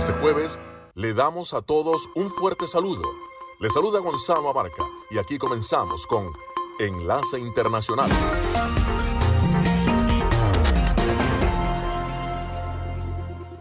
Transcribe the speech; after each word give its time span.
Este 0.00 0.14
jueves 0.14 0.58
le 0.94 1.12
damos 1.12 1.52
a 1.52 1.60
todos 1.60 2.08
un 2.14 2.30
fuerte 2.30 2.66
saludo. 2.66 3.02
Le 3.60 3.68
saluda 3.68 3.98
Gonzalo 3.98 4.48
Abarca 4.48 4.82
y 5.10 5.18
aquí 5.18 5.36
comenzamos 5.36 6.06
con 6.06 6.32
Enlace 6.78 7.38
Internacional. 7.38 8.08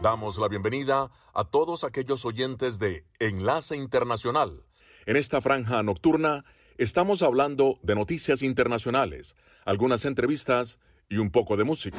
Damos 0.02 0.38
la 0.38 0.47
bienvenida 0.47 1.11
a 1.33 1.43
todos 1.43 1.83
aquellos 1.83 2.23
oyentes 2.23 2.79
de 2.79 3.03
Enlace 3.19 3.75
Internacional. 3.75 4.63
En 5.05 5.17
esta 5.17 5.41
franja 5.41 5.83
nocturna 5.83 6.45
estamos 6.77 7.21
hablando 7.21 7.79
de 7.81 7.95
noticias 7.95 8.43
internacionales, 8.43 9.35
algunas 9.65 10.05
entrevistas 10.05 10.79
y 11.09 11.17
un 11.17 11.31
poco 11.31 11.57
de 11.57 11.65
música. 11.65 11.97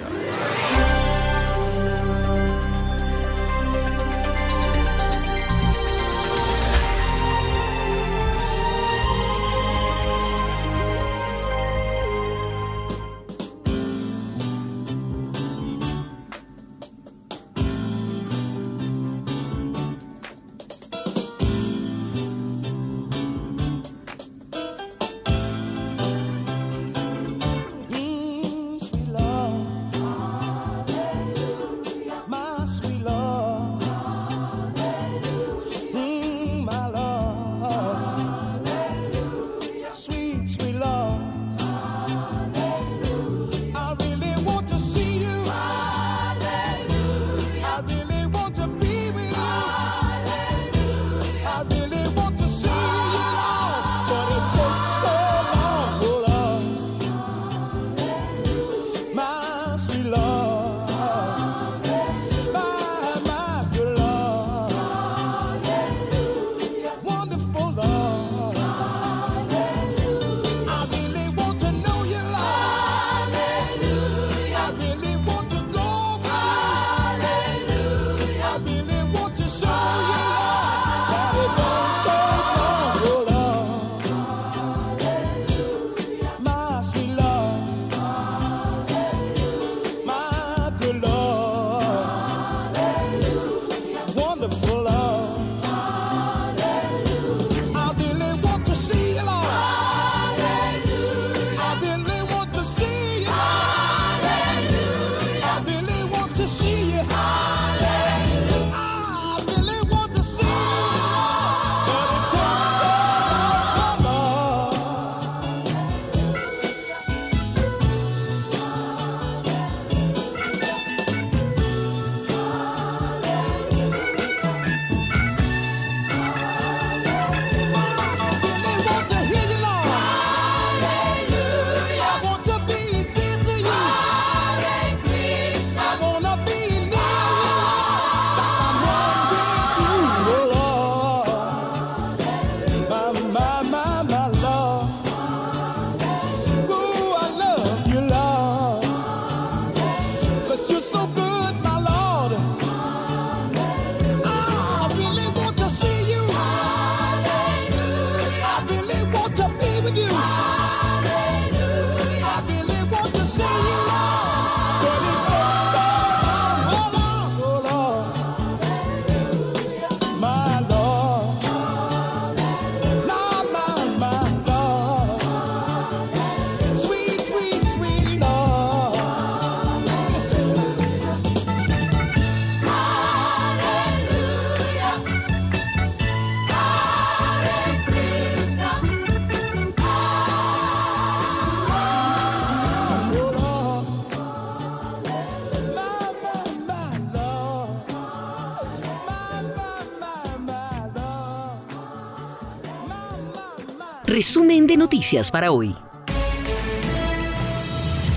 Resumen 204.10 204.66
de 204.66 204.76
noticias 204.76 205.30
para 205.30 205.52
hoy. 205.52 205.72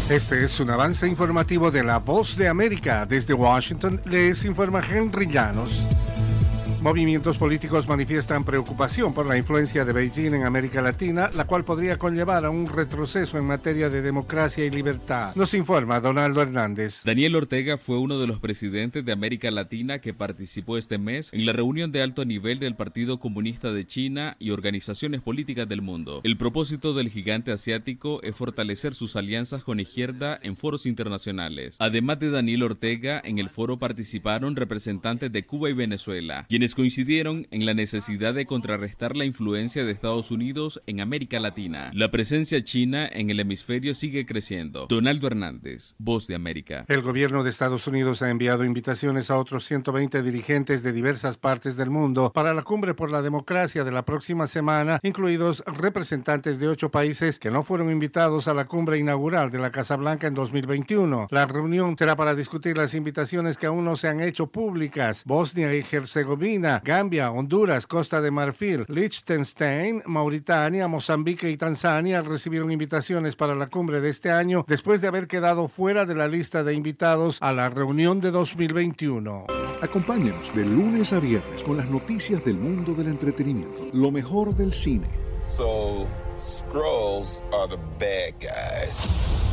Este 0.09 0.43
es 0.43 0.59
un 0.59 0.71
avance 0.71 1.07
informativo 1.07 1.69
de 1.69 1.83
La 1.83 1.99
Voz 1.99 2.35
de 2.35 2.47
América. 2.47 3.05
Desde 3.05 3.35
Washington 3.35 4.01
les 4.05 4.43
informa 4.43 4.81
Henry 4.81 5.27
Llanos. 5.27 5.83
Movimientos 6.83 7.37
políticos 7.37 7.87
manifiestan 7.87 8.43
preocupación 8.43 9.13
por 9.13 9.25
la 9.25 9.37
influencia 9.37 9.85
de 9.85 9.93
Beijing 9.93 10.33
en 10.33 10.43
América 10.43 10.81
Latina, 10.81 11.29
la 11.33 11.47
cual 11.47 11.63
podría 11.63 11.97
conllevar 11.97 12.43
a 12.43 12.49
un 12.49 12.67
retroceso 12.67 13.37
en 13.37 13.45
materia 13.45 13.89
de 13.89 14.01
democracia 14.01 14.65
y 14.65 14.69
libertad. 14.69 15.33
Nos 15.35 15.53
informa 15.53 16.01
Donaldo 16.01 16.41
Hernández. 16.41 17.03
Daniel 17.05 17.37
Ortega 17.37 17.77
fue 17.77 17.99
uno 17.99 18.19
de 18.19 18.27
los 18.27 18.41
presidentes 18.41 19.05
de 19.05 19.13
América 19.13 19.49
Latina 19.49 19.99
que 19.99 20.13
participó 20.13 20.77
este 20.77 20.97
mes 20.97 21.31
en 21.31 21.45
la 21.45 21.53
reunión 21.53 21.93
de 21.93 22.01
alto 22.01 22.25
nivel 22.25 22.59
del 22.59 22.75
Partido 22.75 23.17
Comunista 23.17 23.71
de 23.71 23.87
China 23.87 24.35
y 24.37 24.49
organizaciones 24.49 25.21
políticas 25.21 25.69
del 25.69 25.81
mundo. 25.81 26.19
El 26.25 26.35
propósito 26.35 26.93
del 26.93 27.07
gigante 27.07 27.53
asiático 27.53 28.21
es 28.23 28.35
fortalecer 28.35 28.93
sus 28.93 29.15
alianzas 29.15 29.63
con 29.63 29.79
izquierda 29.79 30.37
en 30.43 30.57
foros 30.57 30.85
internacionales. 30.85 31.77
Además 31.79 32.19
de 32.19 32.29
Daniel 32.29 32.63
Ortega, 32.63 33.21
en 33.23 33.39
el 33.39 33.49
foro 33.49 33.79
participaron 33.79 34.57
representantes 34.57 35.31
de 35.31 35.45
Cuba 35.45 35.69
y 35.69 35.73
Venezuela, 35.73 36.45
quienes 36.49 36.72
coincidieron 36.75 37.47
en 37.51 37.65
la 37.65 37.73
necesidad 37.73 38.33
de 38.33 38.45
contrarrestar 38.45 39.15
la 39.15 39.25
influencia 39.25 39.83
de 39.83 39.91
Estados 39.91 40.31
Unidos 40.31 40.81
en 40.87 41.01
América 41.01 41.39
Latina. 41.39 41.91
La 41.93 42.11
presencia 42.11 42.63
china 42.63 43.09
en 43.11 43.29
el 43.29 43.39
hemisferio 43.39 43.95
sigue 43.95 44.25
creciendo. 44.25 44.87
Donaldo 44.87 45.27
Hernández, 45.27 45.95
Voz 45.97 46.27
de 46.27 46.35
América. 46.35 46.85
El 46.87 47.01
gobierno 47.01 47.43
de 47.43 47.49
Estados 47.49 47.87
Unidos 47.87 48.21
ha 48.21 48.29
enviado 48.29 48.63
invitaciones 48.63 49.29
a 49.31 49.37
otros 49.37 49.65
120 49.65 50.21
dirigentes 50.23 50.83
de 50.83 50.93
diversas 50.93 51.37
partes 51.37 51.75
del 51.75 51.89
mundo 51.89 52.31
para 52.33 52.53
la 52.53 52.63
cumbre 52.63 52.93
por 52.93 53.11
la 53.11 53.21
democracia 53.21 53.83
de 53.83 53.91
la 53.91 54.05
próxima 54.05 54.47
semana, 54.47 54.99
incluidos 55.03 55.63
representantes 55.65 56.59
de 56.59 56.67
ocho 56.67 56.89
países 56.89 57.39
que 57.39 57.51
no 57.51 57.63
fueron 57.63 57.91
invitados 57.91 58.47
a 58.47 58.53
la 58.53 58.65
cumbre 58.65 58.97
inaugural 58.97 59.51
de 59.51 59.59
la 59.59 59.71
Casa 59.71 59.95
Blanca 59.95 60.27
en 60.27 60.33
2021. 60.33 61.27
La 61.31 61.45
reunión 61.45 61.97
será 61.97 62.15
para 62.15 62.35
discutir 62.35 62.77
las 62.77 62.93
invitaciones 62.93 63.57
que 63.57 63.65
aún 63.65 63.85
no 63.85 63.95
se 63.95 64.07
han 64.07 64.21
hecho 64.21 64.47
públicas. 64.47 65.23
Bosnia 65.25 65.73
y 65.75 65.83
Herzegovina, 65.91 66.62
Gambia, 66.83 67.31
Honduras, 67.31 67.87
Costa 67.87 68.21
de 68.21 68.31
Marfil, 68.31 68.85
Liechtenstein, 68.87 70.01
Mauritania, 70.05 70.87
Mozambique 70.87 71.49
y 71.49 71.57
Tanzania 71.57 72.21
recibieron 72.21 72.71
invitaciones 72.71 73.35
para 73.35 73.55
la 73.55 73.67
cumbre 73.67 73.99
de 73.99 74.09
este 74.09 74.31
año 74.31 74.63
después 74.67 75.01
de 75.01 75.07
haber 75.07 75.27
quedado 75.27 75.67
fuera 75.67 76.05
de 76.05 76.15
la 76.15 76.27
lista 76.27 76.63
de 76.63 76.73
invitados 76.73 77.37
a 77.41 77.51
la 77.51 77.69
reunión 77.69 78.21
de 78.21 78.31
2021. 78.31 79.45
Acompáñenos 79.81 80.55
de 80.55 80.65
lunes 80.65 81.11
a 81.11 81.19
viernes 81.19 81.63
con 81.63 81.77
las 81.77 81.89
noticias 81.89 82.45
del 82.45 82.55
mundo 82.55 82.93
del 82.93 83.07
entretenimiento, 83.07 83.89
lo 83.91 84.11
mejor 84.11 84.55
del 84.55 84.71
cine. 84.71 85.07
So, 85.43 86.07
Scrolls 86.39 87.43
are 87.51 87.67
the 87.67 87.77
bad 87.99 88.33
guys. 88.39 89.52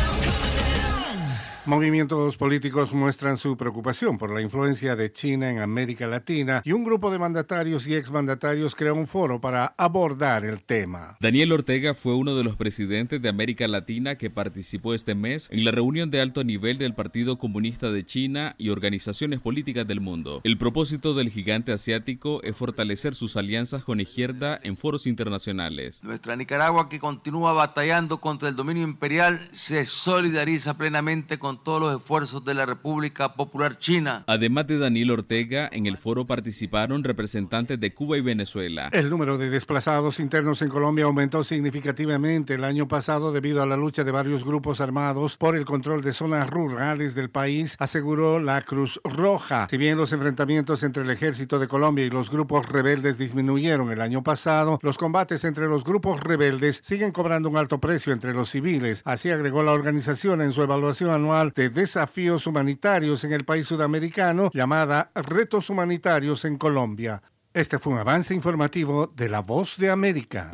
Movimientos 1.67 2.37
políticos 2.37 2.91
muestran 2.91 3.37
su 3.37 3.55
preocupación 3.55 4.17
por 4.17 4.33
la 4.33 4.41
influencia 4.41 4.95
de 4.95 5.11
China 5.11 5.51
en 5.51 5.59
América 5.59 6.07
Latina 6.07 6.63
y 6.65 6.71
un 6.71 6.83
grupo 6.83 7.11
de 7.11 7.19
mandatarios 7.19 7.85
y 7.85 7.93
exmandatarios 7.93 8.73
creó 8.73 8.95
un 8.95 9.05
foro 9.05 9.39
para 9.39 9.75
abordar 9.77 10.43
el 10.43 10.63
tema. 10.63 11.17
Daniel 11.19 11.51
Ortega 11.51 11.93
fue 11.93 12.15
uno 12.15 12.33
de 12.33 12.43
los 12.43 12.55
presidentes 12.55 13.21
de 13.21 13.29
América 13.29 13.67
Latina 13.67 14.15
que 14.15 14.31
participó 14.31 14.95
este 14.95 15.13
mes 15.13 15.49
en 15.51 15.63
la 15.63 15.69
reunión 15.69 16.09
de 16.09 16.19
alto 16.19 16.43
nivel 16.43 16.79
del 16.79 16.95
Partido 16.95 17.37
Comunista 17.37 17.91
de 17.91 18.07
China 18.07 18.55
y 18.57 18.69
organizaciones 18.69 19.39
políticas 19.39 19.85
del 19.85 20.01
mundo. 20.01 20.41
El 20.43 20.57
propósito 20.57 21.13
del 21.13 21.29
gigante 21.29 21.71
asiático 21.71 22.41
es 22.41 22.57
fortalecer 22.57 23.13
sus 23.13 23.37
alianzas 23.37 23.83
con 23.83 24.01
izquierda 24.01 24.59
en 24.63 24.77
foros 24.77 25.05
internacionales. 25.05 26.03
Nuestra 26.03 26.35
Nicaragua, 26.35 26.89
que 26.89 26.99
continúa 26.99 27.53
batallando 27.53 28.19
contra 28.19 28.49
el 28.49 28.55
dominio 28.55 28.81
imperial, 28.81 29.47
se 29.51 29.85
solidariza 29.85 30.75
plenamente 30.75 31.37
con 31.37 31.50
todos 31.57 31.81
los 31.81 31.95
esfuerzos 31.95 32.43
de 32.45 32.53
la 32.53 32.65
República 32.65 33.33
Popular 33.35 33.77
China. 33.77 34.23
Además 34.27 34.67
de 34.67 34.77
Daniel 34.77 35.11
Ortega, 35.11 35.69
en 35.71 35.85
el 35.85 35.97
foro 35.97 36.25
participaron 36.25 37.03
representantes 37.03 37.79
de 37.79 37.93
Cuba 37.93 38.17
y 38.17 38.21
Venezuela. 38.21 38.89
El 38.91 39.09
número 39.09 39.37
de 39.37 39.49
desplazados 39.49 40.19
internos 40.19 40.61
en 40.61 40.69
Colombia 40.69 41.05
aumentó 41.05 41.43
significativamente 41.43 42.55
el 42.55 42.63
año 42.63 42.87
pasado 42.87 43.31
debido 43.31 43.61
a 43.61 43.65
la 43.65 43.77
lucha 43.77 44.03
de 44.03 44.11
varios 44.11 44.45
grupos 44.45 44.81
armados 44.81 45.37
por 45.37 45.55
el 45.55 45.65
control 45.65 46.01
de 46.01 46.13
zonas 46.13 46.49
rurales 46.49 47.15
del 47.15 47.29
país, 47.29 47.75
aseguró 47.79 48.39
la 48.39 48.61
Cruz 48.61 48.99
Roja. 49.03 49.67
Si 49.69 49.77
bien 49.77 49.97
los 49.97 50.13
enfrentamientos 50.13 50.83
entre 50.83 51.03
el 51.03 51.09
ejército 51.09 51.59
de 51.59 51.67
Colombia 51.67 52.05
y 52.05 52.09
los 52.09 52.29
grupos 52.29 52.69
rebeldes 52.69 53.17
disminuyeron 53.17 53.91
el 53.91 54.01
año 54.01 54.23
pasado, 54.23 54.79
los 54.81 54.97
combates 54.97 55.43
entre 55.43 55.67
los 55.67 55.83
grupos 55.83 56.19
rebeldes 56.19 56.81
siguen 56.83 57.11
cobrando 57.11 57.49
un 57.49 57.57
alto 57.57 57.79
precio 57.79 58.13
entre 58.13 58.33
los 58.33 58.49
civiles. 58.49 59.01
Así 59.05 59.29
agregó 59.31 59.63
la 59.63 59.71
organización 59.71 60.41
en 60.41 60.53
su 60.53 60.61
evaluación 60.61 61.11
anual 61.11 61.40
de 61.49 61.69
desafíos 61.69 62.45
humanitarios 62.45 63.23
en 63.23 63.33
el 63.33 63.43
país 63.43 63.67
sudamericano 63.67 64.51
llamada 64.53 65.11
Retos 65.15 65.69
Humanitarios 65.69 66.45
en 66.45 66.57
Colombia. 66.57 67.23
Este 67.53 67.79
fue 67.79 67.93
un 67.93 67.99
avance 67.99 68.33
informativo 68.33 69.07
de 69.07 69.27
La 69.27 69.41
Voz 69.41 69.77
de 69.77 69.89
América. 69.89 70.51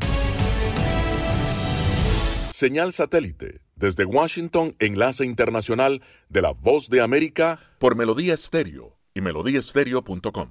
Señal 2.52 2.94
satélite 2.94 3.62
desde 3.76 4.06
Washington, 4.06 4.76
enlace 4.80 5.24
internacional 5.24 6.02
de 6.30 6.42
La 6.42 6.52
Voz 6.52 6.90
de 6.90 7.02
América 7.02 7.60
por 7.78 7.96
Melodía 7.96 8.34
Estéreo 8.34 8.98
y 9.14 9.22
melodíaestéreo.com. 9.22 10.50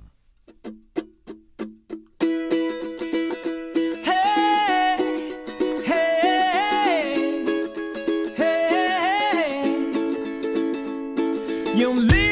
You'll 11.76 11.94
leave. 11.94 12.25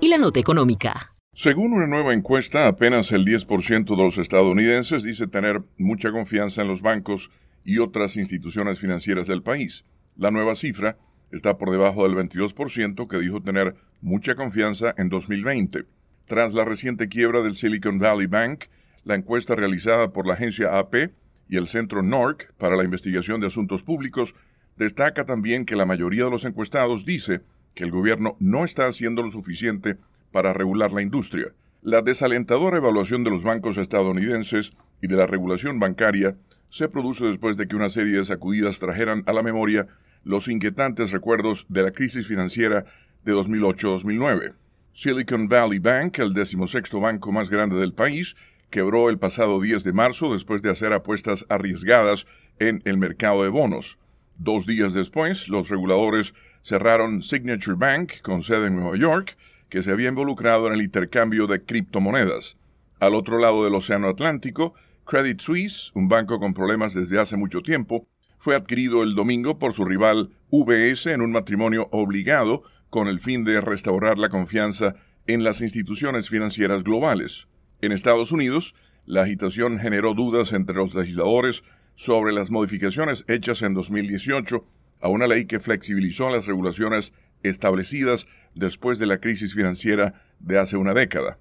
Y 0.00 0.08
la 0.08 0.18
Nota 0.18 0.40
Económica. 0.40 1.14
Según 1.32 1.74
una 1.74 1.86
nueva 1.86 2.12
encuesta, 2.12 2.66
apenas 2.66 3.12
el 3.12 3.24
10% 3.24 3.96
de 3.96 4.02
los 4.02 4.18
estadounidenses 4.18 5.04
dice 5.04 5.28
tener 5.28 5.62
mucha 5.78 6.10
confianza 6.10 6.62
en 6.62 6.66
los 6.66 6.82
bancos 6.82 7.30
y 7.64 7.78
otras 7.78 8.16
instituciones 8.16 8.80
financieras 8.80 9.28
del 9.28 9.44
país. 9.44 9.84
La 10.16 10.32
nueva 10.32 10.56
cifra 10.56 10.98
está 11.30 11.56
por 11.56 11.70
debajo 11.70 12.02
del 12.02 12.16
22% 12.16 13.06
que 13.06 13.18
dijo 13.18 13.42
tener 13.42 13.76
mucha 14.00 14.34
confianza 14.34 14.92
en 14.98 15.08
2020. 15.08 15.84
Tras 16.26 16.52
la 16.52 16.64
reciente 16.64 17.08
quiebra 17.08 17.40
del 17.40 17.54
Silicon 17.54 18.00
Valley 18.00 18.26
Bank, 18.26 18.64
la 19.04 19.14
encuesta 19.14 19.54
realizada 19.54 20.12
por 20.12 20.26
la 20.26 20.34
agencia 20.34 20.80
AP 20.80 21.12
y 21.48 21.58
el 21.58 21.68
Centro 21.68 22.02
NORC 22.02 22.52
para 22.54 22.74
la 22.74 22.82
Investigación 22.82 23.40
de 23.40 23.46
Asuntos 23.46 23.84
Públicos 23.84 24.34
destaca 24.76 25.24
también 25.24 25.64
que 25.64 25.76
la 25.76 25.86
mayoría 25.86 26.24
de 26.24 26.30
los 26.32 26.44
encuestados 26.44 27.04
dice 27.04 27.42
que 27.74 27.84
el 27.84 27.90
gobierno 27.90 28.36
no 28.40 28.64
está 28.64 28.86
haciendo 28.86 29.22
lo 29.22 29.30
suficiente 29.30 29.96
para 30.32 30.52
regular 30.52 30.92
la 30.92 31.02
industria. 31.02 31.52
La 31.82 32.02
desalentadora 32.02 32.78
evaluación 32.78 33.24
de 33.24 33.30
los 33.30 33.42
bancos 33.42 33.76
estadounidenses 33.76 34.72
y 35.02 35.06
de 35.06 35.16
la 35.16 35.26
regulación 35.26 35.78
bancaria 35.78 36.36
se 36.70 36.88
produce 36.88 37.24
después 37.26 37.56
de 37.56 37.68
que 37.68 37.76
una 37.76 37.90
serie 37.90 38.18
de 38.18 38.24
sacudidas 38.24 38.80
trajeran 38.80 39.22
a 39.26 39.32
la 39.32 39.42
memoria 39.42 39.86
los 40.24 40.48
inquietantes 40.48 41.10
recuerdos 41.10 41.66
de 41.68 41.82
la 41.82 41.90
crisis 41.90 42.26
financiera 42.26 42.84
de 43.24 43.32
2008-2009. 43.34 44.54
Silicon 44.92 45.48
Valley 45.48 45.78
Bank, 45.78 46.18
el 46.20 46.34
decimosexto 46.34 47.00
banco 47.00 47.32
más 47.32 47.50
grande 47.50 47.76
del 47.76 47.92
país, 47.92 48.36
quebró 48.70 49.10
el 49.10 49.18
pasado 49.18 49.60
10 49.60 49.84
de 49.84 49.92
marzo 49.92 50.32
después 50.32 50.62
de 50.62 50.70
hacer 50.70 50.92
apuestas 50.92 51.46
arriesgadas 51.48 52.26
en 52.58 52.80
el 52.84 52.96
mercado 52.98 53.42
de 53.42 53.50
bonos. 53.50 53.98
Dos 54.36 54.66
días 54.66 54.94
después, 54.94 55.48
los 55.48 55.68
reguladores 55.68 56.34
cerraron 56.64 57.22
Signature 57.22 57.76
Bank, 57.76 58.22
con 58.22 58.42
sede 58.42 58.68
en 58.68 58.76
Nueva 58.76 58.96
York, 58.96 59.36
que 59.68 59.82
se 59.82 59.90
había 59.90 60.08
involucrado 60.08 60.66
en 60.66 60.72
el 60.72 60.80
intercambio 60.82 61.46
de 61.46 61.62
criptomonedas. 61.62 62.56
Al 63.00 63.14
otro 63.14 63.38
lado 63.38 63.64
del 63.64 63.74
Océano 63.74 64.08
Atlántico, 64.08 64.72
Credit 65.04 65.38
Suisse, 65.40 65.90
un 65.94 66.08
banco 66.08 66.40
con 66.40 66.54
problemas 66.54 66.94
desde 66.94 67.20
hace 67.20 67.36
mucho 67.36 67.60
tiempo, 67.60 68.08
fue 68.38 68.56
adquirido 68.56 69.02
el 69.02 69.14
domingo 69.14 69.58
por 69.58 69.74
su 69.74 69.84
rival 69.84 70.30
UBS 70.48 71.06
en 71.06 71.20
un 71.20 71.32
matrimonio 71.32 71.88
obligado 71.92 72.62
con 72.88 73.08
el 73.08 73.20
fin 73.20 73.44
de 73.44 73.60
restaurar 73.60 74.18
la 74.18 74.30
confianza 74.30 74.94
en 75.26 75.44
las 75.44 75.60
instituciones 75.60 76.30
financieras 76.30 76.82
globales. 76.82 77.46
En 77.82 77.92
Estados 77.92 78.32
Unidos, 78.32 78.74
la 79.04 79.22
agitación 79.22 79.78
generó 79.78 80.14
dudas 80.14 80.54
entre 80.54 80.76
los 80.76 80.94
legisladores 80.94 81.62
sobre 81.94 82.32
las 82.32 82.50
modificaciones 82.50 83.24
hechas 83.28 83.60
en 83.60 83.74
2018 83.74 84.64
a 85.04 85.08
una 85.08 85.26
ley 85.26 85.44
que 85.44 85.60
flexibilizó 85.60 86.30
las 86.30 86.46
regulaciones 86.46 87.12
establecidas 87.42 88.26
después 88.54 88.98
de 88.98 89.04
la 89.04 89.18
crisis 89.18 89.52
financiera 89.52 90.14
de 90.38 90.58
hace 90.58 90.78
una 90.78 90.94
década. 90.94 91.36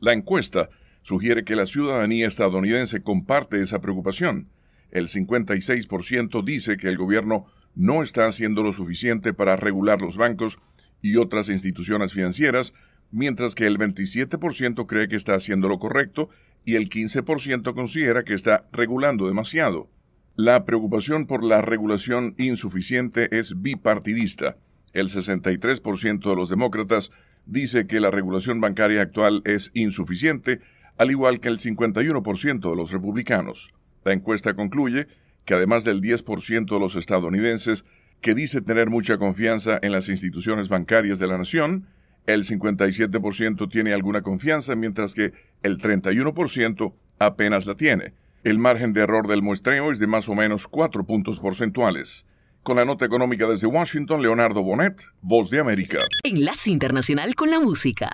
La 0.00 0.12
encuesta 0.12 0.68
sugiere 1.00 1.42
que 1.42 1.56
la 1.56 1.64
ciudadanía 1.64 2.28
estadounidense 2.28 3.00
comparte 3.00 3.62
esa 3.62 3.80
preocupación. 3.80 4.50
El 4.90 5.08
56% 5.08 6.44
dice 6.44 6.76
que 6.76 6.88
el 6.88 6.98
gobierno 6.98 7.46
no 7.74 8.02
está 8.02 8.26
haciendo 8.26 8.62
lo 8.62 8.74
suficiente 8.74 9.32
para 9.32 9.56
regular 9.56 10.02
los 10.02 10.18
bancos 10.18 10.58
y 11.00 11.16
otras 11.16 11.48
instituciones 11.48 12.12
financieras, 12.12 12.74
mientras 13.10 13.54
que 13.54 13.66
el 13.66 13.78
27% 13.78 14.86
cree 14.86 15.08
que 15.08 15.16
está 15.16 15.34
haciendo 15.34 15.68
lo 15.68 15.78
correcto 15.78 16.28
y 16.66 16.74
el 16.74 16.90
15% 16.90 17.72
considera 17.72 18.24
que 18.24 18.34
está 18.34 18.68
regulando 18.72 19.26
demasiado. 19.26 19.88
La 20.38 20.66
preocupación 20.66 21.24
por 21.26 21.42
la 21.42 21.62
regulación 21.62 22.34
insuficiente 22.36 23.38
es 23.38 23.62
bipartidista. 23.62 24.58
El 24.92 25.08
63% 25.08 26.28
de 26.28 26.36
los 26.36 26.50
demócratas 26.50 27.10
dice 27.46 27.86
que 27.86 28.00
la 28.00 28.10
regulación 28.10 28.60
bancaria 28.60 29.00
actual 29.00 29.40
es 29.46 29.70
insuficiente, 29.72 30.60
al 30.98 31.10
igual 31.10 31.40
que 31.40 31.48
el 31.48 31.58
51% 31.58 32.68
de 32.68 32.76
los 32.76 32.90
republicanos. 32.90 33.72
La 34.04 34.12
encuesta 34.12 34.52
concluye 34.52 35.06
que 35.46 35.54
además 35.54 35.84
del 35.84 36.02
10% 36.02 36.66
de 36.66 36.80
los 36.80 36.96
estadounidenses 36.96 37.86
que 38.20 38.34
dice 38.34 38.60
tener 38.60 38.90
mucha 38.90 39.16
confianza 39.16 39.78
en 39.80 39.92
las 39.92 40.10
instituciones 40.10 40.68
bancarias 40.68 41.18
de 41.18 41.28
la 41.28 41.38
nación, 41.38 41.86
el 42.26 42.44
57% 42.44 43.70
tiene 43.70 43.94
alguna 43.94 44.20
confianza, 44.20 44.74
mientras 44.74 45.14
que 45.14 45.32
el 45.62 45.78
31% 45.78 46.92
apenas 47.18 47.64
la 47.64 47.74
tiene. 47.74 48.12
El 48.46 48.60
margen 48.60 48.92
de 48.92 49.00
error 49.00 49.26
del 49.26 49.42
muestreo 49.42 49.90
es 49.90 49.98
de 49.98 50.06
más 50.06 50.28
o 50.28 50.36
menos 50.36 50.68
4 50.68 51.04
puntos 51.04 51.40
porcentuales. 51.40 52.26
Con 52.62 52.76
la 52.76 52.84
nota 52.84 53.04
económica 53.04 53.48
desde 53.48 53.66
Washington, 53.66 54.22
Leonardo 54.22 54.62
Bonet, 54.62 55.02
Voz 55.20 55.50
de 55.50 55.58
América. 55.58 55.98
Enlace 56.22 56.70
Internacional 56.70 57.34
con 57.34 57.50
la 57.50 57.58
Música. 57.58 58.12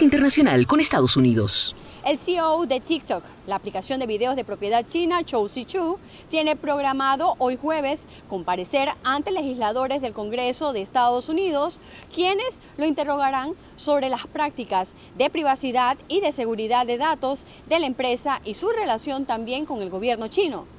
Internacional 0.00 0.66
con 0.66 0.80
Estados 0.80 1.16
Unidos. 1.16 1.76
El 2.04 2.18
CEO 2.18 2.66
de 2.66 2.80
TikTok, 2.80 3.22
la 3.46 3.54
aplicación 3.54 4.00
de 4.00 4.06
videos 4.06 4.34
de 4.34 4.44
propiedad 4.44 4.84
china 4.84 5.22
Chou 5.22 5.48
Chu, 5.48 5.98
tiene 6.28 6.56
programado 6.56 7.36
hoy 7.38 7.56
jueves 7.56 8.08
comparecer 8.28 8.88
ante 9.04 9.30
legisladores 9.30 10.02
del 10.02 10.14
Congreso 10.14 10.72
de 10.72 10.82
Estados 10.82 11.28
Unidos, 11.28 11.80
quienes 12.12 12.58
lo 12.76 12.86
interrogarán 12.86 13.52
sobre 13.76 14.08
las 14.08 14.26
prácticas 14.26 14.96
de 15.16 15.30
privacidad 15.30 15.96
y 16.08 16.20
de 16.22 16.32
seguridad 16.32 16.84
de 16.84 16.98
datos 16.98 17.46
de 17.68 17.78
la 17.78 17.86
empresa 17.86 18.40
y 18.44 18.54
su 18.54 18.70
relación 18.70 19.26
también 19.26 19.64
con 19.64 19.80
el 19.80 19.90
gobierno 19.90 20.26
chino. 20.26 20.77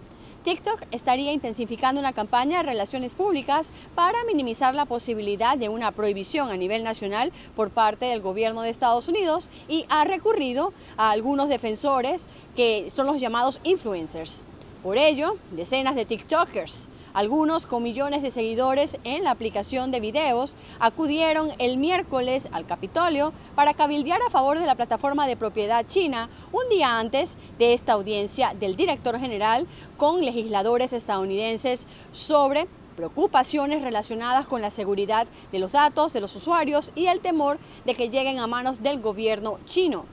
TikTok 0.50 0.82
estaría 0.90 1.32
intensificando 1.32 2.02
una 2.02 2.12
campaña 2.12 2.58
de 2.58 2.64
relaciones 2.64 3.14
públicas 3.14 3.72
para 3.94 4.24
minimizar 4.24 4.74
la 4.74 4.86
posibilidad 4.86 5.56
de 5.56 5.70
una 5.70 5.92
prohibición 5.92 6.50
a 6.50 6.58
nivel 6.58 6.84
nacional 6.84 7.32
por 7.56 7.70
parte 7.70 8.08
del 8.08 8.20
gobierno 8.20 8.64
de 8.64 8.72
Estados 8.72 9.08
Unidos 9.08 9.52
y 9.68 9.86
ha 9.90 10.06
recurrido 10.06 10.74
a 10.98 11.12
algunos 11.12 11.50
defensores 11.50 12.28
que 12.56 12.90
son 12.90 13.06
los 13.06 13.22
llamados 13.22 13.62
influencers. 13.64 14.42
Por 14.82 14.98
ello, 14.98 15.38
decenas 15.52 15.94
de 15.94 16.06
TikTokers 16.06 16.88
algunos 17.20 17.66
con 17.66 17.84
millones 17.84 18.22
de 18.22 18.32
seguidores 18.32 18.98
en 19.04 19.26
la 19.26 19.32
aplicación 19.32 19.92
de 19.92 20.00
videos 20.00 20.56
acudieron 20.80 21.52
el 21.58 21.76
miércoles 21.76 22.48
al 22.54 22.66
Capitolio 22.66 23.34
para 23.56 23.74
cabildear 23.74 24.22
a 24.26 24.30
favor 24.30 24.58
de 24.58 24.66
la 24.66 24.76
plataforma 24.76 25.28
de 25.28 25.36
propiedad 25.36 25.86
china 25.86 26.30
un 26.54 26.70
día 26.70 26.98
antes 26.98 27.38
de 27.58 27.74
esta 27.74 27.92
audiencia 27.92 28.54
del 28.58 28.78
director 28.78 29.20
general 29.20 29.68
con 29.98 30.22
legisladores 30.22 30.94
estadounidenses 30.94 31.88
sobre 32.14 32.70
preocupaciones 32.96 33.82
relacionadas 33.82 34.48
con 34.48 34.62
la 34.62 34.72
seguridad 34.72 35.28
de 35.52 35.60
los 35.60 35.74
datos 35.74 36.14
de 36.14 36.22
los 36.22 36.34
usuarios 36.38 36.94
y 36.96 37.08
el 37.08 37.20
temor 37.20 37.60
de 37.84 37.96
que 37.96 38.10
lleguen 38.10 38.40
a 38.40 38.48
manos 38.48 38.82
del 38.82 39.02
gobierno 39.02 39.60
chino. 39.66 40.06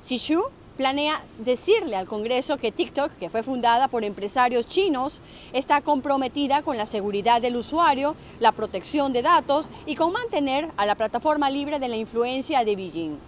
Xu 0.00 0.44
planea 0.78 1.20
decirle 1.40 1.96
al 1.96 2.06
Congreso 2.06 2.56
que 2.56 2.70
TikTok, 2.72 3.10
que 3.18 3.28
fue 3.28 3.42
fundada 3.42 3.88
por 3.88 4.04
empresarios 4.04 4.66
chinos, 4.66 5.20
está 5.52 5.82
comprometida 5.82 6.62
con 6.62 6.78
la 6.78 6.86
seguridad 6.86 7.42
del 7.42 7.56
usuario, 7.56 8.14
la 8.38 8.52
protección 8.52 9.12
de 9.12 9.22
datos 9.22 9.68
y 9.86 9.96
con 9.96 10.12
mantener 10.12 10.70
a 10.76 10.86
la 10.86 10.94
plataforma 10.94 11.50
libre 11.50 11.80
de 11.80 11.88
la 11.88 11.96
influencia 11.96 12.64
de 12.64 12.76
Beijing. 12.76 13.18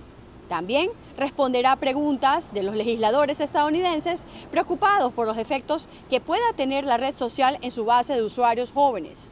También 0.49 0.91
responderá 1.19 1.75
preguntas 1.77 2.55
de 2.55 2.63
los 2.63 2.77
legisladores 2.77 3.41
estadounidenses 3.41 4.27
preocupados 4.53 5.13
por 5.13 5.27
los 5.27 5.37
efectos 5.37 5.89
que 6.09 6.21
pueda 6.21 6.53
tener 6.57 6.85
la 6.85 6.99
red 6.99 7.17
social 7.17 7.59
en 7.63 7.73
su 7.73 7.85
base 7.85 8.15
de 8.15 8.23
usuarios 8.23 8.71
jóvenes. 8.71 9.29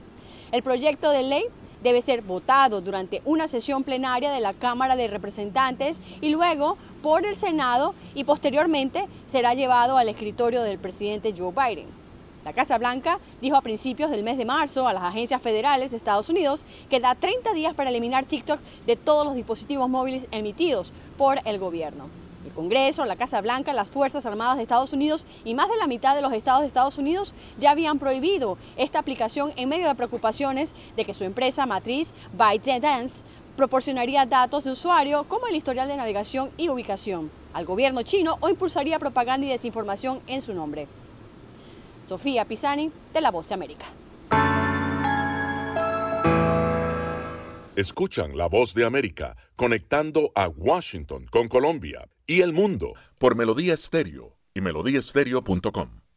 El 0.50 0.64
proyecto 0.64 1.10
de 1.10 1.22
ley 1.22 1.44
debe 1.82 2.02
ser 2.02 2.22
votado 2.22 2.80
durante 2.80 3.22
una 3.24 3.46
sesión 3.46 3.84
plenaria 3.84 4.32
de 4.32 4.40
la 4.40 4.54
Cámara 4.54 4.96
de 4.96 5.06
Representantes 5.06 6.00
y 6.20 6.30
luego 6.30 6.76
por 7.02 7.26
el 7.26 7.36
Senado 7.36 7.94
y 8.14 8.24
posteriormente 8.24 9.06
será 9.26 9.54
llevado 9.54 9.98
al 9.98 10.08
escritorio 10.08 10.62
del 10.62 10.78
presidente 10.78 11.34
Joe 11.36 11.52
Biden. 11.52 11.86
La 12.44 12.52
Casa 12.52 12.78
Blanca 12.78 13.18
dijo 13.42 13.56
a 13.56 13.62
principios 13.62 14.10
del 14.10 14.22
mes 14.22 14.38
de 14.38 14.44
marzo 14.44 14.88
a 14.88 14.92
las 14.92 15.02
agencias 15.02 15.42
federales 15.42 15.90
de 15.90 15.96
Estados 15.96 16.30
Unidos 16.30 16.64
que 16.88 17.00
da 17.00 17.14
30 17.14 17.52
días 17.52 17.74
para 17.74 17.90
eliminar 17.90 18.24
TikTok 18.24 18.60
de 18.86 18.96
todos 18.96 19.26
los 19.26 19.34
dispositivos 19.34 19.88
móviles 19.88 20.26
emitidos 20.30 20.92
por 21.18 21.40
el 21.44 21.58
gobierno. 21.58 22.08
El 22.46 22.52
Congreso, 22.54 23.04
la 23.04 23.16
Casa 23.16 23.42
Blanca, 23.42 23.74
las 23.74 23.90
Fuerzas 23.90 24.24
Armadas 24.24 24.56
de 24.56 24.62
Estados 24.62 24.94
Unidos 24.94 25.26
y 25.44 25.52
más 25.52 25.68
de 25.68 25.76
la 25.76 25.86
mitad 25.86 26.14
de 26.14 26.22
los 26.22 26.32
estados 26.32 26.62
de 26.62 26.68
Estados 26.68 26.96
Unidos 26.96 27.34
ya 27.58 27.72
habían 27.72 27.98
prohibido 27.98 28.56
esta 28.78 29.00
aplicación 29.00 29.52
en 29.56 29.68
medio 29.68 29.86
de 29.86 29.94
preocupaciones 29.94 30.74
de 30.96 31.04
que 31.04 31.12
su 31.12 31.24
empresa 31.24 31.66
matriz, 31.66 32.14
ByteDance, 32.32 33.24
proporcionaría 33.58 34.24
datos 34.24 34.64
de 34.64 34.70
usuario 34.70 35.24
como 35.24 35.48
el 35.48 35.56
historial 35.56 35.88
de 35.88 35.96
navegación 35.96 36.50
y 36.56 36.70
ubicación 36.70 37.30
al 37.52 37.66
gobierno 37.66 38.02
chino 38.02 38.38
o 38.40 38.48
impulsaría 38.48 38.98
propaganda 39.00 39.46
y 39.46 39.50
desinformación 39.50 40.20
en 40.28 40.40
su 40.40 40.54
nombre. 40.54 40.86
Sofía 42.06 42.46
Pisani, 42.46 42.90
de 43.12 43.20
La 43.20 43.30
Voz 43.30 43.48
de 43.48 43.54
América. 43.54 43.86
Escuchan 47.74 48.36
la 48.36 48.48
voz 48.48 48.74
de 48.74 48.84
América 48.84 49.36
conectando 49.54 50.32
a 50.34 50.48
Washington 50.48 51.26
con 51.30 51.48
Colombia 51.48 52.08
y 52.26 52.40
el 52.40 52.52
mundo 52.52 52.94
por 53.18 53.36
Melodía 53.36 53.74
Estéreo 53.74 54.36
y 54.54 54.60
melodíaestéreo.com. 54.60 56.07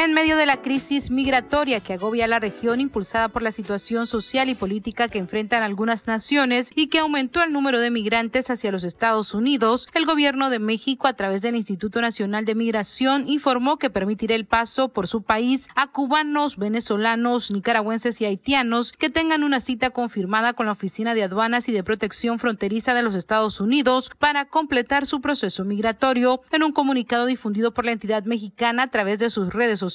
En 0.00 0.14
medio 0.14 0.36
de 0.36 0.46
la 0.46 0.62
crisis 0.62 1.10
migratoria 1.10 1.80
que 1.80 1.94
agobia 1.94 2.28
la 2.28 2.38
región 2.38 2.80
impulsada 2.80 3.30
por 3.30 3.42
la 3.42 3.50
situación 3.50 4.06
social 4.06 4.48
y 4.48 4.54
política 4.54 5.08
que 5.08 5.18
enfrentan 5.18 5.64
algunas 5.64 6.06
naciones 6.06 6.70
y 6.72 6.86
que 6.86 7.00
aumentó 7.00 7.42
el 7.42 7.52
número 7.52 7.80
de 7.80 7.90
migrantes 7.90 8.48
hacia 8.48 8.70
los 8.70 8.84
Estados 8.84 9.34
Unidos, 9.34 9.88
el 9.94 10.06
gobierno 10.06 10.50
de 10.50 10.60
México 10.60 11.08
a 11.08 11.14
través 11.14 11.42
del 11.42 11.56
Instituto 11.56 12.00
Nacional 12.00 12.44
de 12.44 12.54
Migración 12.54 13.28
informó 13.28 13.76
que 13.78 13.90
permitirá 13.90 14.36
el 14.36 14.46
paso 14.46 14.90
por 14.90 15.08
su 15.08 15.22
país 15.22 15.68
a 15.74 15.88
cubanos, 15.88 16.58
venezolanos, 16.58 17.50
nicaragüenses 17.50 18.20
y 18.20 18.24
haitianos 18.24 18.92
que 18.92 19.10
tengan 19.10 19.42
una 19.42 19.58
cita 19.58 19.90
confirmada 19.90 20.52
con 20.52 20.66
la 20.66 20.72
Oficina 20.72 21.16
de 21.16 21.24
Aduanas 21.24 21.68
y 21.68 21.72
de 21.72 21.82
Protección 21.82 22.38
Fronteriza 22.38 22.94
de 22.94 23.02
los 23.02 23.16
Estados 23.16 23.60
Unidos 23.60 24.12
para 24.16 24.44
completar 24.44 25.06
su 25.06 25.20
proceso 25.20 25.64
migratorio. 25.64 26.40
En 26.52 26.62
un 26.62 26.70
comunicado 26.70 27.26
difundido 27.26 27.74
por 27.74 27.84
la 27.84 27.90
entidad 27.90 28.22
mexicana 28.26 28.84
a 28.84 28.90
través 28.92 29.18
de 29.18 29.28
sus 29.28 29.52
redes 29.52 29.80
sociales, 29.80 29.87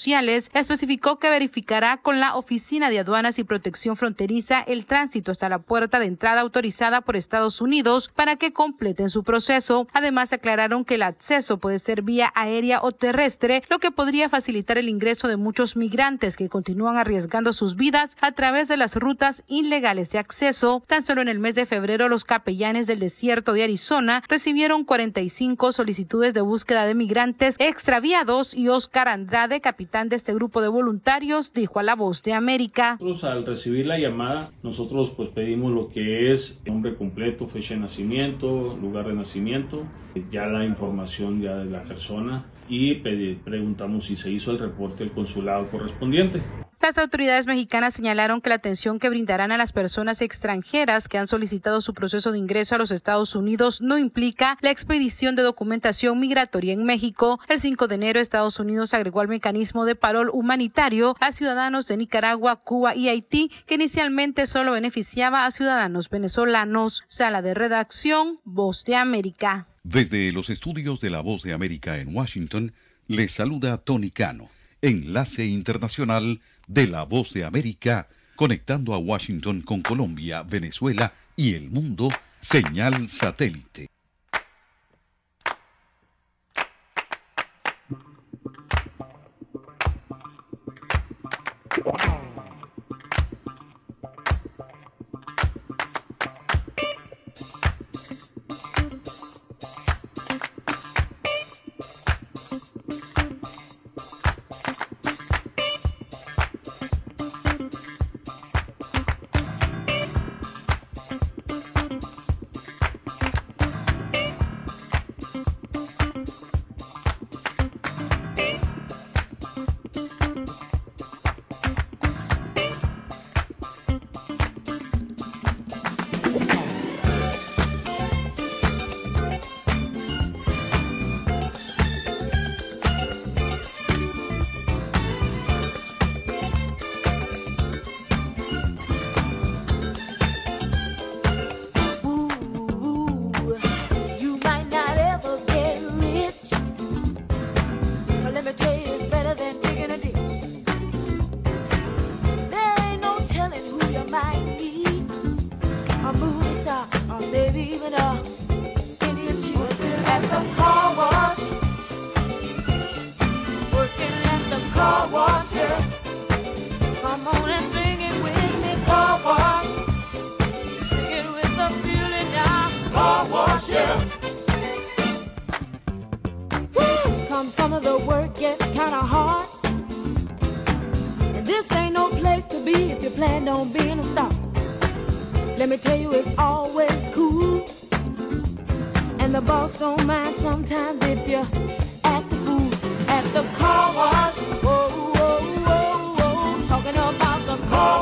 especificó 0.53 1.19
que 1.19 1.29
verificará 1.29 1.97
con 1.97 2.19
la 2.19 2.35
Oficina 2.35 2.89
de 2.89 2.99
Aduanas 2.99 3.37
y 3.37 3.43
Protección 3.43 3.95
Fronteriza 3.95 4.59
el 4.61 4.85
tránsito 4.85 5.31
hasta 5.31 5.49
la 5.49 5.59
puerta 5.59 5.99
de 5.99 6.07
entrada 6.07 6.41
autorizada 6.41 7.01
por 7.01 7.15
Estados 7.15 7.61
Unidos 7.61 8.11
para 8.15 8.37
que 8.37 8.53
completen 8.53 9.09
su 9.09 9.23
proceso. 9.23 9.87
Además, 9.93 10.33
aclararon 10.33 10.83
que 10.83 10.95
el 10.95 11.03
acceso 11.03 11.57
puede 11.57 11.79
ser 11.79 12.01
vía 12.01 12.31
aérea 12.33 12.81
o 12.81 12.91
terrestre, 12.91 13.63
lo 13.69 13.79
que 13.79 13.91
podría 13.91 14.29
facilitar 14.29 14.77
el 14.77 14.89
ingreso 14.89 15.27
de 15.27 15.37
muchos 15.37 15.75
migrantes 15.75 16.37
que 16.37 16.49
continúan 16.49 16.97
arriesgando 16.97 17.53
sus 17.53 17.75
vidas 17.75 18.17
a 18.21 18.31
través 18.31 18.67
de 18.67 18.77
las 18.77 18.95
rutas 18.95 19.43
ilegales 19.47 20.09
de 20.09 20.19
acceso. 20.19 20.83
Tan 20.87 21.03
solo 21.03 21.21
en 21.21 21.27
el 21.27 21.39
mes 21.39 21.55
de 21.55 21.65
febrero, 21.65 22.09
los 22.09 22.25
capellanes 22.25 22.87
del 22.87 22.99
desierto 22.99 23.53
de 23.53 23.63
Arizona 23.63 24.23
recibieron 24.27 24.85
45 24.85 25.71
solicitudes 25.71 26.33
de 26.33 26.41
búsqueda 26.41 26.85
de 26.85 26.95
migrantes 26.95 27.55
extraviados 27.59 28.55
y 28.55 28.69
Oscar 28.69 29.07
Andrade, 29.07 29.61
capitán 29.61 29.82
de 29.83 30.15
este 30.15 30.33
grupo 30.33 30.61
de 30.61 30.69
voluntarios, 30.69 31.53
dijo 31.53 31.79
a 31.79 31.83
La 31.83 31.95
Voz 31.95 32.23
de 32.23 32.33
América. 32.33 32.97
Nosotros 32.99 33.23
al 33.25 33.45
recibir 33.45 33.85
la 33.85 33.99
llamada, 33.99 34.51
nosotros 34.63 35.11
pues 35.11 35.29
pedimos 35.29 35.71
lo 35.73 35.89
que 35.89 36.31
es 36.31 36.61
nombre 36.65 36.95
completo, 36.95 37.47
fecha 37.47 37.73
de 37.73 37.81
nacimiento, 37.81 38.77
lugar 38.81 39.07
de 39.07 39.13
nacimiento, 39.13 39.83
ya 40.31 40.45
la 40.47 40.65
información 40.65 41.41
ya 41.41 41.57
de 41.57 41.65
la 41.65 41.83
persona 41.83 42.45
y 42.69 42.95
preguntamos 42.95 44.05
si 44.05 44.15
se 44.15 44.31
hizo 44.31 44.51
el 44.51 44.59
reporte 44.59 45.03
al 45.03 45.11
consulado 45.11 45.69
correspondiente. 45.69 46.41
Las 46.83 46.97
autoridades 46.97 47.47
mexicanas 47.47 47.93
señalaron 47.93 48.41
que 48.41 48.49
la 48.49 48.55
atención 48.55 48.99
que 48.99 49.07
brindarán 49.07 49.53
a 49.53 49.57
las 49.57 49.71
personas 49.71 50.21
extranjeras 50.21 51.07
que 51.07 51.17
han 51.17 51.27
solicitado 51.27 51.79
su 51.79 51.93
proceso 51.93 52.33
de 52.33 52.39
ingreso 52.39 52.75
a 52.75 52.77
los 52.77 52.91
Estados 52.91 53.37
Unidos 53.37 53.79
no 53.79 53.97
implica 53.97 54.57
la 54.59 54.69
expedición 54.69 55.37
de 55.37 55.43
documentación 55.43 56.19
migratoria 56.19 56.73
en 56.73 56.83
México. 56.83 57.39
El 57.47 57.61
5 57.61 57.87
de 57.87 57.95
enero, 57.95 58.19
Estados 58.19 58.59
Unidos 58.59 58.93
agregó 58.93 59.21
al 59.21 59.29
mecanismo 59.29 59.85
de 59.85 59.95
parol 59.95 60.29
humanitario 60.33 61.15
a 61.21 61.31
ciudadanos 61.31 61.87
de 61.87 61.95
Nicaragua, 61.95 62.57
Cuba 62.57 62.97
y 62.97 63.07
Haití, 63.07 63.49
que 63.65 63.75
inicialmente 63.75 64.45
solo 64.45 64.73
beneficiaba 64.73 65.45
a 65.45 65.51
ciudadanos 65.51 66.09
venezolanos. 66.09 67.05
Sala 67.07 67.41
de 67.41 67.53
redacción, 67.53 68.41
Voz 68.43 68.83
de 68.83 68.97
América. 68.97 69.69
Desde 69.83 70.33
los 70.33 70.49
estudios 70.49 70.99
de 70.99 71.11
la 71.11 71.21
Voz 71.21 71.43
de 71.43 71.53
América 71.53 71.97
en 71.99 72.13
Washington, 72.13 72.73
les 73.07 73.31
saluda 73.31 73.77
Tony 73.77 74.09
Cano, 74.09 74.49
enlace 74.81 75.45
internacional 75.45 76.41
de 76.67 76.87
la 76.87 77.03
Voz 77.03 77.33
de 77.33 77.43
América, 77.43 78.07
conectando 78.35 78.93
a 78.93 78.97
Washington 78.97 79.61
con 79.61 79.81
Colombia, 79.81 80.43
Venezuela 80.43 81.13
y 81.35 81.53
el 81.53 81.69
mundo, 81.69 82.09
señal 82.41 83.09
satélite. 83.09 83.92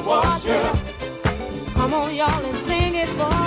Wash, 0.05 0.45
yeah. 0.45 0.75
Come 1.73 1.93
on, 1.93 2.15
y'all, 2.15 2.45
and 2.45 2.57
sing 2.57 2.95
it 2.95 3.09
for 3.09 3.40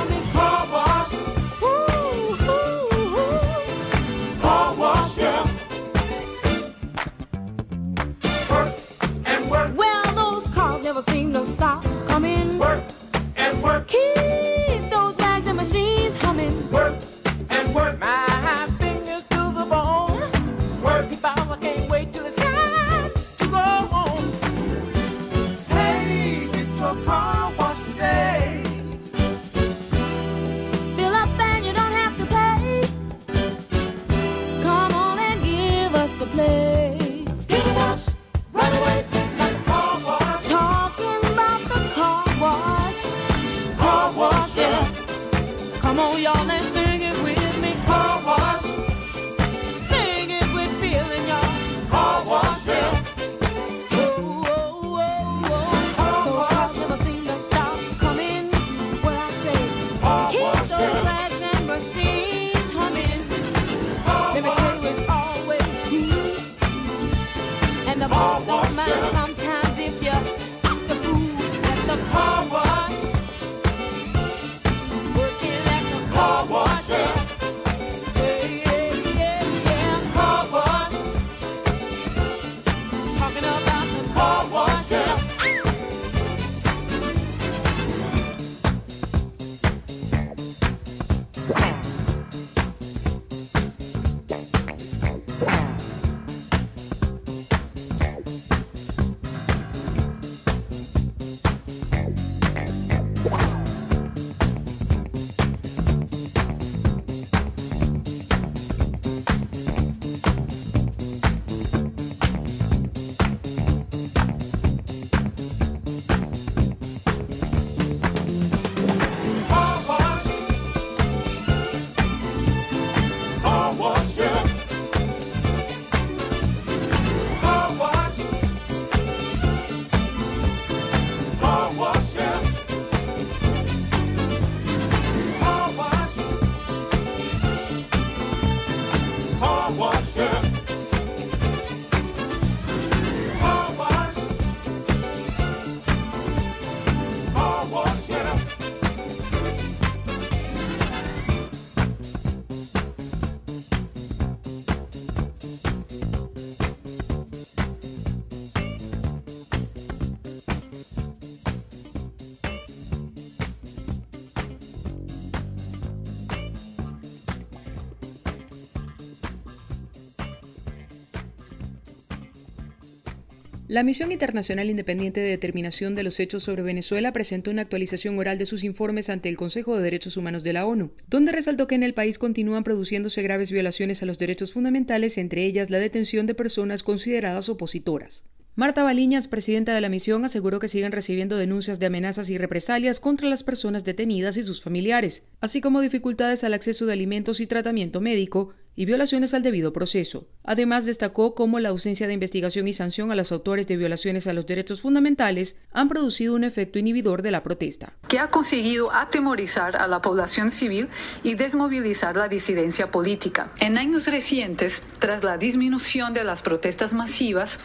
La 173.75 173.83
Misión 173.83 174.13
Internacional 174.13 174.71
Independiente 174.71 175.19
de 175.19 175.31
Determinación 175.31 175.97
de 175.97 176.05
los 176.05 176.21
Hechos 176.21 176.45
sobre 176.45 176.63
Venezuela 176.63 177.13
presentó 177.13 177.51
una 177.51 177.63
actualización 177.63 178.17
oral 178.17 178.39
de 178.39 178.47
sus 178.47 178.63
informes 178.63 179.11
ante 179.11 179.29
el 179.29 179.37
Consejo 179.37 179.75
de 179.75 179.83
Derechos 179.83 180.17
Humanos 180.17 180.45
de 180.45 180.53
la 180.53 180.65
ONU, 180.65 180.93
donde 181.09 181.33
resaltó 181.33 181.67
que 181.67 181.75
en 181.75 181.83
el 181.83 181.93
país 181.93 182.21
continúan 182.21 182.63
produciéndose 182.63 183.21
graves 183.23 183.51
violaciones 183.51 184.01
a 184.01 184.07
los 184.07 184.21
derechos 184.21 184.53
fundamentales, 184.53 185.19
entre 185.19 185.45
ellas 185.45 185.71
la 185.71 185.81
detención 185.81 186.27
de 186.27 186.37
personas 186.37 186.85
consideradas 186.85 187.49
opositoras. 187.49 188.27
Marta 188.55 188.85
Baliñas, 188.85 189.27
presidenta 189.27 189.75
de 189.75 189.81
la 189.81 189.89
misión, 189.89 190.25
aseguró 190.25 190.61
que 190.61 190.69
siguen 190.69 190.93
recibiendo 190.93 191.37
denuncias 191.37 191.81
de 191.81 191.87
amenazas 191.87 192.31
y 192.31 192.39
represalias 192.39 193.01
contra 193.01 193.29
las 193.29 193.43
personas 193.43 193.83
detenidas 193.83 194.37
y 194.37 194.45
sus 194.45 194.63
familiares, 194.63 195.25
así 195.41 195.61
como 195.61 195.81
dificultades 195.81 196.45
al 196.45 196.55
acceso 196.55 196.87
de 196.87 196.93
alimentos 196.93 197.41
y 197.41 197.49
tratamiento 197.49 198.01
médico, 198.01 198.55
y 198.77 198.85
violaciones 198.85 199.35
al 199.35 199.43
debido 199.43 199.73
proceso. 199.73 200.27
Además, 200.43 200.85
destacó 200.87 201.35
cómo 201.35 201.61
la 201.61 201.69
ausencia 201.69 202.07
de 202.07 202.15
investigación 202.15 202.69
y 202.69 202.73
sanción 202.73 203.13
a 203.13 203.15
los 203.15 203.33
autores 203.33 203.67
de 203.67 203.77
violaciones 203.77 204.27
a 204.27 204.33
los 204.33 204.47
derechos 204.47 204.81
fundamentales 204.81 205.59
han 205.73 205.89
producido 205.89 206.35
un 206.35 206.45
efecto 206.45 206.79
inhibidor 206.79 207.23
de 207.23 207.31
la 207.31 207.43
protesta. 207.43 207.93
que 208.09 208.19
ha 208.19 208.31
conseguido 208.31 208.93
atemorizar 208.93 209.77
a 209.77 209.89
la 209.89 210.01
población 210.01 210.51
civil 210.51 210.89
y 211.23 211.35
desmovilizar 211.35 212.17
la 212.17 212.29
disidencia 212.29 212.91
política. 212.91 213.51
En 213.59 213.79
años 213.79 214.07
recientes, 214.07 214.85
tras 214.99 215.25
la 215.25 215.37
disminución 215.37 216.15
de 216.15 216.25
las 216.25 216.43
protestas 216.43 216.95
masivas, 216.95 217.59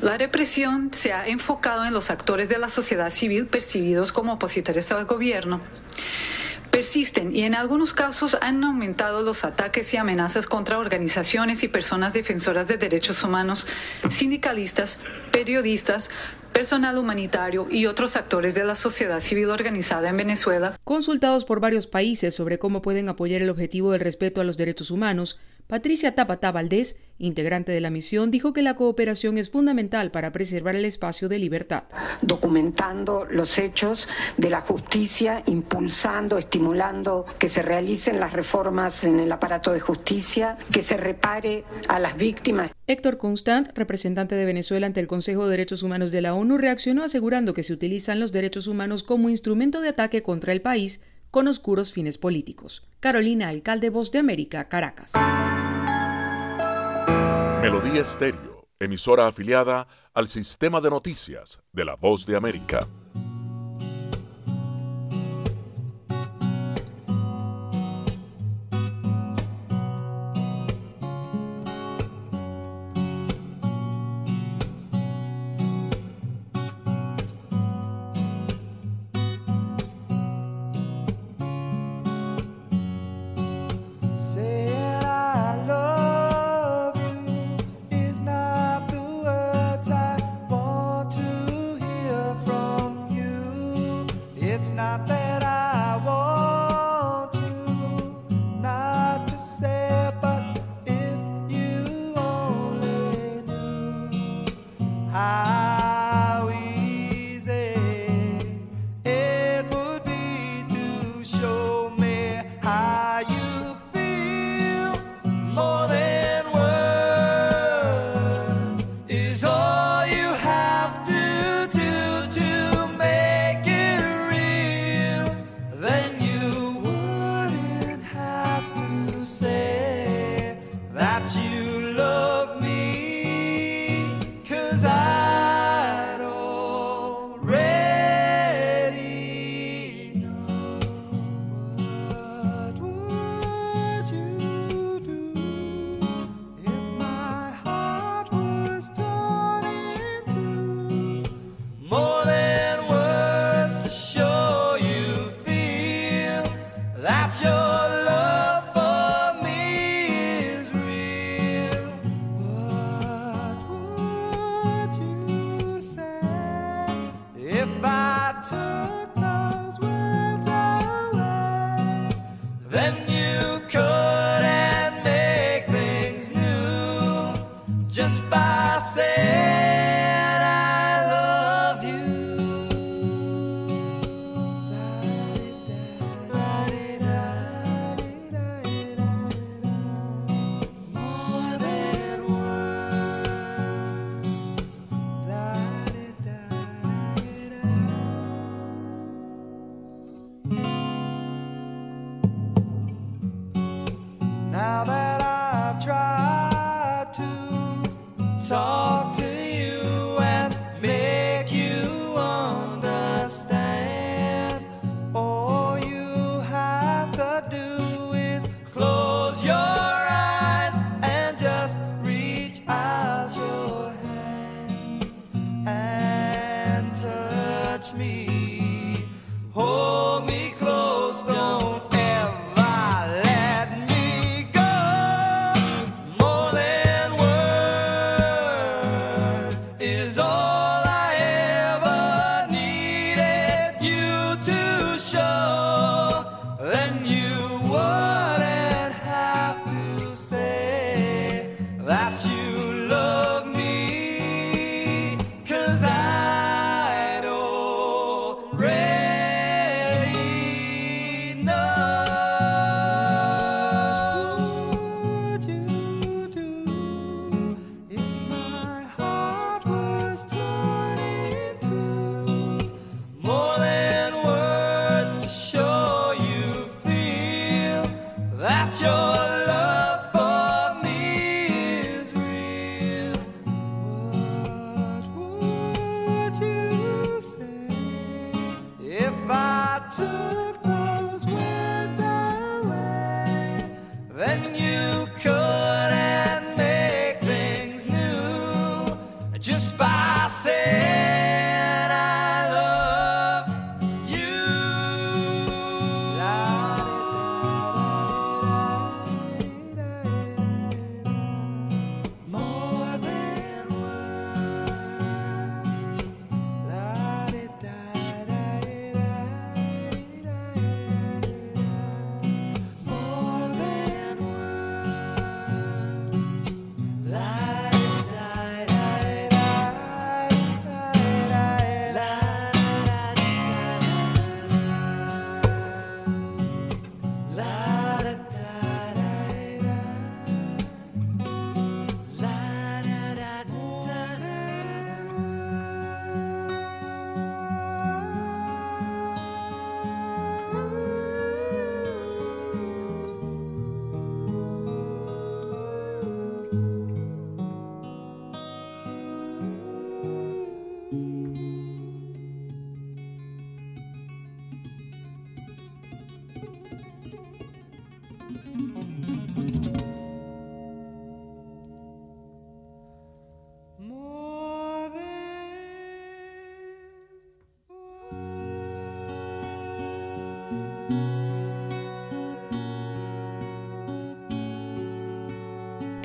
la 0.00 0.18
represión 0.18 0.90
se 0.92 1.12
ha 1.12 1.28
enfocado 1.28 1.84
en 1.84 1.92
los 1.92 2.10
actores 2.10 2.48
de 2.48 2.58
la 2.58 2.68
sociedad 2.68 3.10
civil 3.10 3.46
percibidos 3.46 4.12
como 4.12 4.32
opositores 4.34 4.90
al 4.92 5.04
gobierno 5.04 5.60
persisten 6.74 7.36
y 7.36 7.44
en 7.44 7.54
algunos 7.54 7.94
casos 7.94 8.36
han 8.40 8.64
aumentado 8.64 9.22
los 9.22 9.44
ataques 9.44 9.94
y 9.94 9.96
amenazas 9.96 10.48
contra 10.48 10.76
organizaciones 10.76 11.62
y 11.62 11.68
personas 11.68 12.14
defensoras 12.14 12.66
de 12.66 12.78
derechos 12.78 13.22
humanos, 13.22 13.68
sindicalistas, 14.10 14.98
periodistas, 15.30 16.10
personal 16.52 16.98
humanitario 16.98 17.68
y 17.70 17.86
otros 17.86 18.16
actores 18.16 18.56
de 18.56 18.64
la 18.64 18.74
sociedad 18.74 19.20
civil 19.20 19.50
organizada 19.50 20.08
en 20.08 20.16
Venezuela. 20.16 20.76
Consultados 20.82 21.44
por 21.44 21.60
varios 21.60 21.86
países 21.86 22.34
sobre 22.34 22.58
cómo 22.58 22.82
pueden 22.82 23.08
apoyar 23.08 23.40
el 23.40 23.50
objetivo 23.50 23.92
del 23.92 24.00
respeto 24.00 24.40
a 24.40 24.44
los 24.44 24.56
derechos 24.56 24.90
humanos, 24.90 25.38
Patricia 25.66 26.14
Tapatá 26.14 26.52
Valdés, 26.52 26.96
integrante 27.18 27.72
de 27.72 27.80
la 27.80 27.88
misión, 27.88 28.30
dijo 28.30 28.52
que 28.52 28.60
la 28.60 28.76
cooperación 28.76 29.38
es 29.38 29.50
fundamental 29.50 30.10
para 30.10 30.30
preservar 30.30 30.76
el 30.76 30.84
espacio 30.84 31.28
de 31.28 31.38
libertad. 31.38 31.84
documentando 32.20 33.26
los 33.30 33.58
hechos 33.58 34.08
de 34.36 34.50
la 34.50 34.60
justicia, 34.60 35.42
impulsando, 35.46 36.36
estimulando 36.38 37.24
que 37.38 37.48
se 37.48 37.62
realicen 37.62 38.20
las 38.20 38.32
reformas 38.32 39.04
en 39.04 39.20
el 39.20 39.32
aparato 39.32 39.72
de 39.72 39.80
justicia, 39.80 40.56
que 40.72 40.82
se 40.82 40.96
repare 40.96 41.64
a 41.88 41.98
las 41.98 42.16
víctimas. 42.16 42.70
Héctor 42.86 43.16
Constant, 43.16 43.76
representante 43.76 44.34
de 44.34 44.44
Venezuela 44.44 44.86
ante 44.86 45.00
el 45.00 45.06
Consejo 45.06 45.44
de 45.44 45.52
Derechos 45.52 45.82
Humanos 45.82 46.12
de 46.12 46.20
la 46.20 46.34
ONU, 46.34 46.58
reaccionó 46.58 47.02
asegurando 47.02 47.54
que 47.54 47.62
se 47.62 47.72
utilizan 47.72 48.20
los 48.20 48.32
derechos 48.32 48.66
humanos 48.66 49.02
como 49.02 49.30
instrumento 49.30 49.80
de 49.80 49.88
ataque 49.88 50.22
contra 50.22 50.52
el 50.52 50.60
país 50.60 51.00
con 51.34 51.48
oscuros 51.48 51.92
fines 51.92 52.16
políticos. 52.16 52.86
Carolina 53.00 53.48
Alcalde, 53.48 53.90
Voz 53.90 54.12
de 54.12 54.20
América, 54.20 54.68
Caracas. 54.68 55.14
Melodía 57.60 58.02
Estéreo, 58.02 58.68
emisora 58.78 59.26
afiliada 59.26 59.88
al 60.12 60.28
sistema 60.28 60.80
de 60.80 60.90
noticias 60.90 61.58
de 61.72 61.84
la 61.86 61.96
Voz 61.96 62.24
de 62.24 62.36
América. 62.36 62.86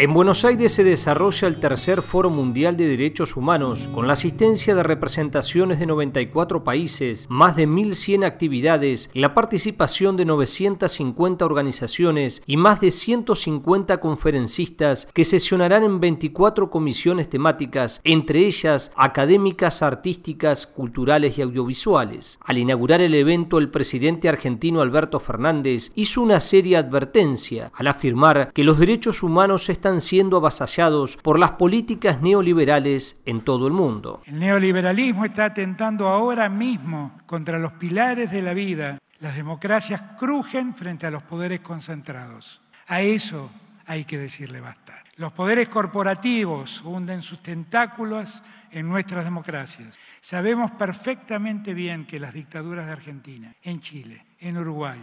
En 0.01 0.13
Buenos 0.13 0.45
Aires 0.45 0.71
se 0.71 0.85
desarrolla 0.85 1.49
el 1.49 1.59
tercer 1.59 2.01
Foro 2.01 2.29
Mundial 2.29 2.77
de 2.77 2.87
Derechos 2.87 3.35
Humanos, 3.35 3.89
con 3.93 4.07
la 4.07 4.13
asistencia 4.13 4.73
de 4.73 4.81
representaciones 4.81 5.77
de 5.77 5.87
94 5.87 6.63
países, 6.63 7.27
más 7.29 7.57
de 7.57 7.67
1.100 7.67 8.25
actividades, 8.25 9.11
la 9.13 9.33
participación 9.33 10.15
de 10.15 10.23
950 10.23 11.43
organizaciones 11.43 12.41
y 12.45 12.55
más 12.55 12.79
de 12.79 12.91
150 12.91 13.99
conferencistas 13.99 15.09
que 15.13 15.25
sesionarán 15.25 15.83
en 15.83 15.99
24 15.99 16.69
comisiones 16.69 17.29
temáticas, 17.29 17.99
entre 18.05 18.45
ellas 18.45 18.93
académicas, 18.95 19.83
artísticas, 19.83 20.65
culturales 20.65 21.37
y 21.37 21.41
audiovisuales. 21.41 22.39
Al 22.45 22.57
inaugurar 22.57 23.01
el 23.01 23.15
evento, 23.15 23.57
el 23.57 23.69
presidente 23.69 24.29
argentino 24.29 24.79
Alberto 24.79 25.19
Fernández 25.19 25.91
hizo 25.95 26.21
una 26.21 26.39
seria 26.39 26.79
advertencia 26.79 27.73
al 27.75 27.87
afirmar 27.87 28.53
que 28.53 28.63
los 28.63 28.79
derechos 28.79 29.23
humanos 29.23 29.67
están 29.67 29.88
siendo 29.97 30.37
avasallados 30.37 31.17
por 31.17 31.39
las 31.39 31.51
políticas 31.51 32.21
neoliberales 32.21 33.19
en 33.25 33.41
todo 33.41 33.67
el 33.67 33.73
mundo. 33.73 34.21
El 34.25 34.39
neoliberalismo 34.39 35.25
está 35.25 35.45
atentando 35.45 36.07
ahora 36.07 36.47
mismo 36.47 37.19
contra 37.25 37.57
los 37.57 37.73
pilares 37.73 38.31
de 38.31 38.41
la 38.41 38.53
vida. 38.53 38.99
Las 39.19 39.35
democracias 39.35 40.01
crujen 40.17 40.75
frente 40.75 41.07
a 41.07 41.11
los 41.11 41.23
poderes 41.23 41.61
concentrados. 41.61 42.61
A 42.87 43.01
eso 43.01 43.49
hay 43.85 44.05
que 44.05 44.17
decirle 44.17 44.61
basta. 44.61 45.03
Los 45.17 45.33
poderes 45.33 45.67
corporativos 45.67 46.81
hunden 46.85 47.21
sus 47.21 47.43
tentáculos 47.43 48.41
en 48.71 48.87
nuestras 48.87 49.25
democracias. 49.25 49.97
Sabemos 50.21 50.71
perfectamente 50.71 51.73
bien 51.73 52.05
que 52.05 52.19
las 52.19 52.33
dictaduras 52.33 52.85
de 52.85 52.93
Argentina, 52.93 53.53
en 53.63 53.79
Chile, 53.79 54.25
en 54.39 54.57
Uruguay, 54.57 54.99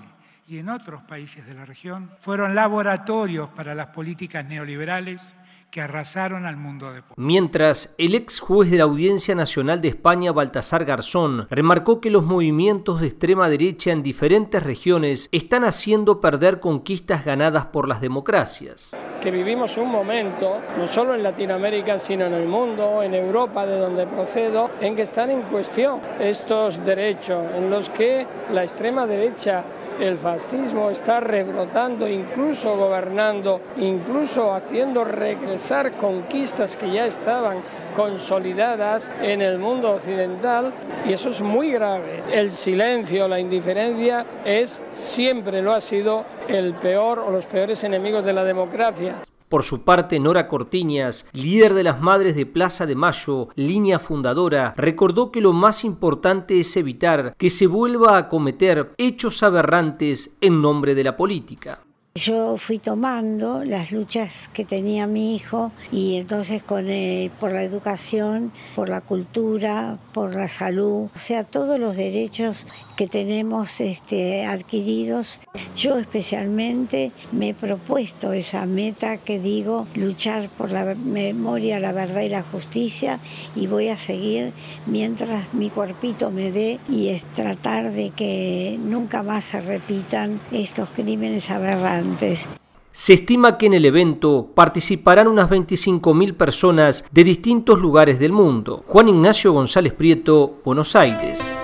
y 0.49 0.59
en 0.59 0.69
otros 0.69 1.03
países 1.03 1.47
de 1.47 1.55
la 1.55 1.65
región 1.65 2.11
fueron 2.21 2.55
laboratorios 2.55 3.49
para 3.51 3.75
las 3.75 3.89
políticas 3.89 4.45
neoliberales 4.45 5.35
que 5.71 5.81
arrasaron 5.81 6.47
al 6.47 6.57
mundo 6.57 6.93
de 6.93 7.03
Mientras, 7.17 7.95
el 7.99 8.15
ex 8.15 8.39
juez 8.39 8.71
de 8.71 8.79
la 8.79 8.85
Audiencia 8.85 9.35
Nacional 9.35 9.81
de 9.81 9.89
España, 9.89 10.33
Baltasar 10.33 10.85
Garzón, 10.85 11.49
remarcó 11.51 12.01
que 12.01 12.09
los 12.09 12.25
movimientos 12.25 13.01
de 13.01 13.09
extrema 13.09 13.49
derecha 13.49 13.91
en 13.91 14.03
diferentes 14.03 14.63
regiones 14.63 15.29
están 15.33 15.65
haciendo 15.65 16.21
perder 16.21 16.61
conquistas 16.61 17.25
ganadas 17.25 17.67
por 17.67 17.89
las 17.89 18.01
democracias. 18.01 18.97
Que 19.21 19.31
vivimos 19.31 19.77
un 19.77 19.91
momento, 19.91 20.61
no 20.79 20.87
solo 20.87 21.15
en 21.15 21.25
Latinoamérica, 21.25 21.99
sino 21.99 22.27
en 22.27 22.35
el 22.35 22.47
mundo, 22.47 23.03
en 23.03 23.15
Europa, 23.15 23.67
de 23.67 23.79
donde 23.79 24.07
procedo, 24.07 24.71
en 24.81 24.95
que 24.95 25.03
están 25.03 25.31
en 25.31 25.43
cuestión 25.43 26.01
estos 26.21 26.83
derechos, 26.87 27.45
en 27.55 27.69
los 27.69 27.91
que 27.91 28.27
la 28.51 28.63
extrema 28.63 29.07
derecha 29.07 29.65
el 30.01 30.19
fascismo 30.19 30.91
está 30.91 31.21
rebrotando, 31.21 32.09
incluso 32.09 32.77
gobernando, 32.77 33.61
incluso 33.79 34.55
haciendo 34.55 35.05
regresar 35.05 35.93
conquistas 35.97 36.77
que 36.77 36.91
ya 36.91 37.07
estaban 37.07 37.59
consolidadas 37.95 39.11
en 39.23 39.41
el 39.41 39.59
mundo 39.59 39.91
occidental 39.91 40.73
y 41.07 41.13
eso 41.13 41.31
es 41.31 41.41
muy 41.41 41.73
grave. 41.73 42.23
El 42.31 42.53
silencio, 42.53 43.27
la 43.27 43.41
indiferencia 43.41 44.27
es, 44.45 44.83
siempre 44.91 45.63
lo 45.63 45.73
ha 45.73 45.81
sido, 45.81 46.25
el 46.49 46.75
peor 46.75 47.19
o 47.21 47.31
los 47.31 47.47
peores 47.47 47.83
enemigos 47.85 48.25
de 48.25 48.33
la 48.33 48.45
democracia. 48.45 49.17
Por 49.49 49.63
su 49.63 49.83
parte, 49.85 50.19
Nora 50.19 50.49
Cortiñas, 50.49 51.29
líder 51.33 51.73
de 51.75 51.85
las 51.85 52.01
Madres 52.01 52.35
de 52.35 52.47
Plaza 52.47 52.85
de 52.85 52.97
Mayo, 52.97 53.49
línea 53.55 54.01
fundadora, 54.01 54.75
recordó 54.77 55.31
que 55.31 55.41
lo 55.41 55.53
más 55.53 55.85
importante 55.85 56.59
es 56.59 56.77
evitar 56.77 57.35
que 57.39 57.49
se 57.49 57.69
vuelva 57.69 58.19
a 58.19 58.29
cometer 58.29 58.91
hechos 58.99 59.45
aberrantes 59.45 60.37
en 60.41 60.61
nombre 60.61 60.97
de 60.97 61.05
la 61.05 61.17
política. 61.17 61.79
Yo 62.17 62.57
fui 62.57 62.79
tomando 62.79 63.63
las 63.63 63.93
luchas 63.93 64.49
que 64.55 64.65
tenía 64.65 65.07
mi 65.07 65.37
hijo 65.37 65.71
y 65.93 66.17
entonces 66.17 66.63
con 66.63 66.89
el- 66.89 67.31
por 67.31 67.53
la 67.53 67.63
educación, 67.63 68.53
por 68.75 68.89
la 68.89 69.03
cultura, 69.03 69.99
por 70.15 70.35
la 70.35 70.49
salud, 70.49 71.11
o 71.15 71.19
sea, 71.19 71.45
todos 71.45 71.79
los 71.79 71.95
derechos 71.95 72.67
que 72.97 73.07
tenemos 73.07 73.81
este, 73.81 74.45
adquiridos. 74.45 75.41
Yo 75.77 75.99
especialmente 75.99 77.13
me 77.33 77.51
he 77.51 77.55
propuesto 77.55 78.33
esa 78.33 78.67
meta 78.67 79.19
que 79.19 79.39
digo, 79.39 79.87
luchar 79.95 80.49
por 80.49 80.73
la 80.73 80.95
memoria, 80.95 81.79
la 81.79 81.93
verdad 81.93 82.23
y 82.23 82.29
la 82.29 82.43
justicia 82.43 83.21
y 83.55 83.67
voy 83.67 83.89
a 83.89 83.99
seguir 83.99 84.53
mientras 84.87 85.53
mi 85.53 85.71
cuerpito 85.71 86.31
me 86.31 86.51
dé 86.51 86.81
y 86.89 87.09
es 87.09 87.25
tratar 87.35 87.93
de 87.93 88.11
que 88.11 88.79
nunca 88.83 89.23
más 89.23 89.45
se 89.45 89.61
repitan 89.61 90.41
estos 90.51 90.89
crímenes 90.91 91.51
aberrantes. 91.51 92.47
Se 92.93 93.13
estima 93.13 93.59
que 93.59 93.67
en 93.67 93.75
el 93.75 93.85
evento 93.85 94.53
participarán 94.55 95.29
unas 95.29 95.51
25.000 95.51 96.35
personas 96.35 97.05
de 97.11 97.25
distintos 97.25 97.79
lugares 97.79 98.19
del 98.19 98.33
mundo. 98.33 98.85
Juan 98.87 99.09
Ignacio 99.09 99.53
González 99.53 99.93
Prieto, 99.93 100.61
Buenos 100.65 100.97
Aires. 100.97 101.59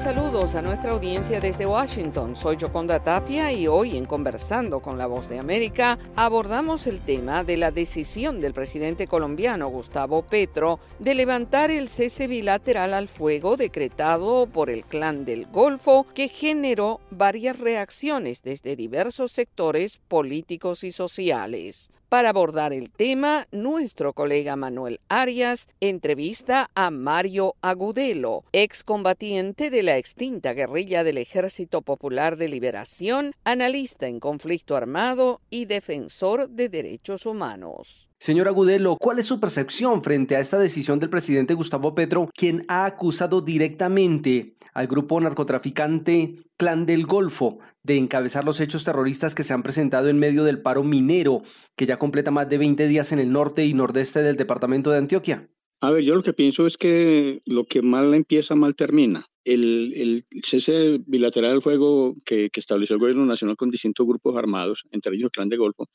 Saludos 0.00 0.54
a 0.54 0.62
nuestra 0.62 0.92
audiencia 0.92 1.40
desde 1.40 1.66
Washington. 1.66 2.34
Soy 2.34 2.56
Yoconda 2.56 3.04
Tapia 3.04 3.52
y 3.52 3.66
hoy 3.66 3.98
en 3.98 4.06
Conversando 4.06 4.80
con 4.80 4.96
la 4.96 5.06
Voz 5.06 5.28
de 5.28 5.38
América 5.38 5.98
abordamos 6.16 6.86
el 6.86 7.00
tema 7.00 7.44
de 7.44 7.58
la 7.58 7.70
decisión 7.70 8.40
del 8.40 8.54
presidente 8.54 9.06
colombiano 9.06 9.68
Gustavo 9.68 10.22
Petro 10.22 10.80
de 11.00 11.14
levantar 11.14 11.70
el 11.70 11.90
cese 11.90 12.28
bilateral 12.28 12.94
al 12.94 13.08
fuego 13.08 13.58
decretado 13.58 14.46
por 14.46 14.70
el 14.70 14.84
Clan 14.84 15.26
del 15.26 15.44
Golfo 15.44 16.06
que 16.14 16.28
generó 16.28 17.00
varias 17.10 17.58
reacciones 17.58 18.42
desde 18.42 18.76
diversos 18.76 19.32
sectores 19.32 20.00
políticos 20.08 20.82
y 20.82 20.92
sociales. 20.92 21.90
Para 22.10 22.30
abordar 22.30 22.72
el 22.72 22.90
tema, 22.90 23.46
nuestro 23.52 24.14
colega 24.14 24.56
Manuel 24.56 24.98
Arias 25.08 25.68
entrevista 25.78 26.68
a 26.74 26.90
Mario 26.90 27.54
Agudelo, 27.62 28.42
excombatiente 28.50 29.70
de 29.70 29.84
la 29.84 29.96
extinta 29.96 30.52
guerrilla 30.52 31.04
del 31.04 31.18
Ejército 31.18 31.82
Popular 31.82 32.36
de 32.36 32.48
Liberación, 32.48 33.32
analista 33.44 34.08
en 34.08 34.18
conflicto 34.18 34.74
armado 34.74 35.40
y 35.50 35.66
defensor 35.66 36.48
de 36.48 36.68
derechos 36.68 37.26
humanos. 37.26 38.09
Señor 38.22 38.48
Agudelo, 38.48 38.98
¿cuál 39.00 39.18
es 39.18 39.24
su 39.24 39.40
percepción 39.40 40.02
frente 40.02 40.36
a 40.36 40.40
esta 40.40 40.58
decisión 40.58 40.98
del 40.98 41.08
presidente 41.08 41.54
Gustavo 41.54 41.94
Petro, 41.94 42.28
quien 42.36 42.66
ha 42.68 42.84
acusado 42.84 43.40
directamente 43.40 44.56
al 44.74 44.88
grupo 44.88 45.18
narcotraficante 45.18 46.34
Clan 46.58 46.84
del 46.84 47.06
Golfo 47.06 47.60
de 47.82 47.96
encabezar 47.96 48.44
los 48.44 48.60
hechos 48.60 48.84
terroristas 48.84 49.34
que 49.34 49.42
se 49.42 49.54
han 49.54 49.62
presentado 49.62 50.10
en 50.10 50.18
medio 50.18 50.44
del 50.44 50.60
paro 50.60 50.84
minero, 50.84 51.40
que 51.78 51.86
ya 51.86 51.98
completa 51.98 52.30
más 52.30 52.46
de 52.50 52.58
20 52.58 52.88
días 52.88 53.10
en 53.12 53.20
el 53.20 53.32
norte 53.32 53.64
y 53.64 53.72
nordeste 53.72 54.20
del 54.20 54.36
departamento 54.36 54.90
de 54.90 54.98
Antioquia? 54.98 55.48
A 55.80 55.90
ver, 55.90 56.04
yo 56.04 56.14
lo 56.14 56.22
que 56.22 56.34
pienso 56.34 56.66
es 56.66 56.76
que 56.76 57.40
lo 57.46 57.64
que 57.64 57.80
mal 57.80 58.12
empieza, 58.12 58.54
mal 58.54 58.76
termina. 58.76 59.24
El, 59.46 60.26
cese 60.44 61.00
bilateral 61.06 61.52
del 61.52 61.62
fuego 61.62 62.16
que, 62.26 62.50
que 62.50 62.60
estableció 62.60 62.96
el 62.96 63.00
gobierno 63.00 63.24
nacional 63.24 63.56
con 63.56 63.70
distintos 63.70 64.06
grupos 64.06 64.36
armados, 64.36 64.84
entre 64.90 65.14
ellos 65.14 65.28
el 65.28 65.30
Clan 65.30 65.48
de 65.48 65.56
Golfo, 65.56 65.86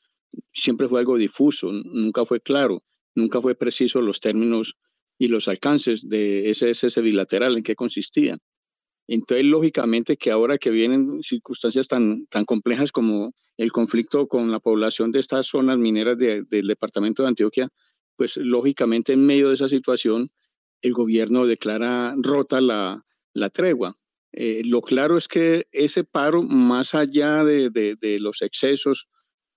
siempre 0.52 0.88
fue 0.88 1.00
algo 1.00 1.16
difuso, 1.16 1.70
nunca 1.72 2.24
fue 2.24 2.40
claro, 2.40 2.82
nunca 3.14 3.40
fue 3.40 3.54
preciso 3.54 4.00
los 4.00 4.20
términos 4.20 4.76
y 5.18 5.28
los 5.28 5.48
alcances 5.48 6.08
de 6.08 6.50
ese 6.50 6.74
cese 6.74 7.00
bilateral, 7.00 7.56
en 7.56 7.62
qué 7.62 7.74
consistía. 7.74 8.36
Entonces, 9.08 9.46
lógicamente 9.46 10.16
que 10.16 10.30
ahora 10.32 10.58
que 10.58 10.70
vienen 10.70 11.22
circunstancias 11.22 11.86
tan, 11.88 12.26
tan 12.26 12.44
complejas 12.44 12.90
como 12.92 13.32
el 13.56 13.70
conflicto 13.72 14.26
con 14.26 14.50
la 14.50 14.58
población 14.60 15.12
de 15.12 15.20
estas 15.20 15.46
zonas 15.46 15.78
mineras 15.78 16.18
de- 16.18 16.42
del 16.44 16.66
departamento 16.66 17.22
de 17.22 17.28
Antioquia, 17.28 17.68
pues 18.16 18.36
lógicamente 18.36 19.12
en 19.12 19.24
medio 19.24 19.48
de 19.48 19.54
esa 19.54 19.68
situación 19.68 20.30
el 20.82 20.92
gobierno 20.92 21.46
declara 21.46 22.14
rota 22.18 22.60
la, 22.60 23.04
la 23.32 23.48
tregua. 23.50 23.96
Eh, 24.32 24.62
lo 24.64 24.82
claro 24.82 25.16
es 25.16 25.28
que 25.28 25.66
ese 25.72 26.04
paro, 26.04 26.42
más 26.42 26.94
allá 26.94 27.44
de- 27.44 27.70
de 27.70 28.18
los 28.18 28.42
excesos, 28.42 29.06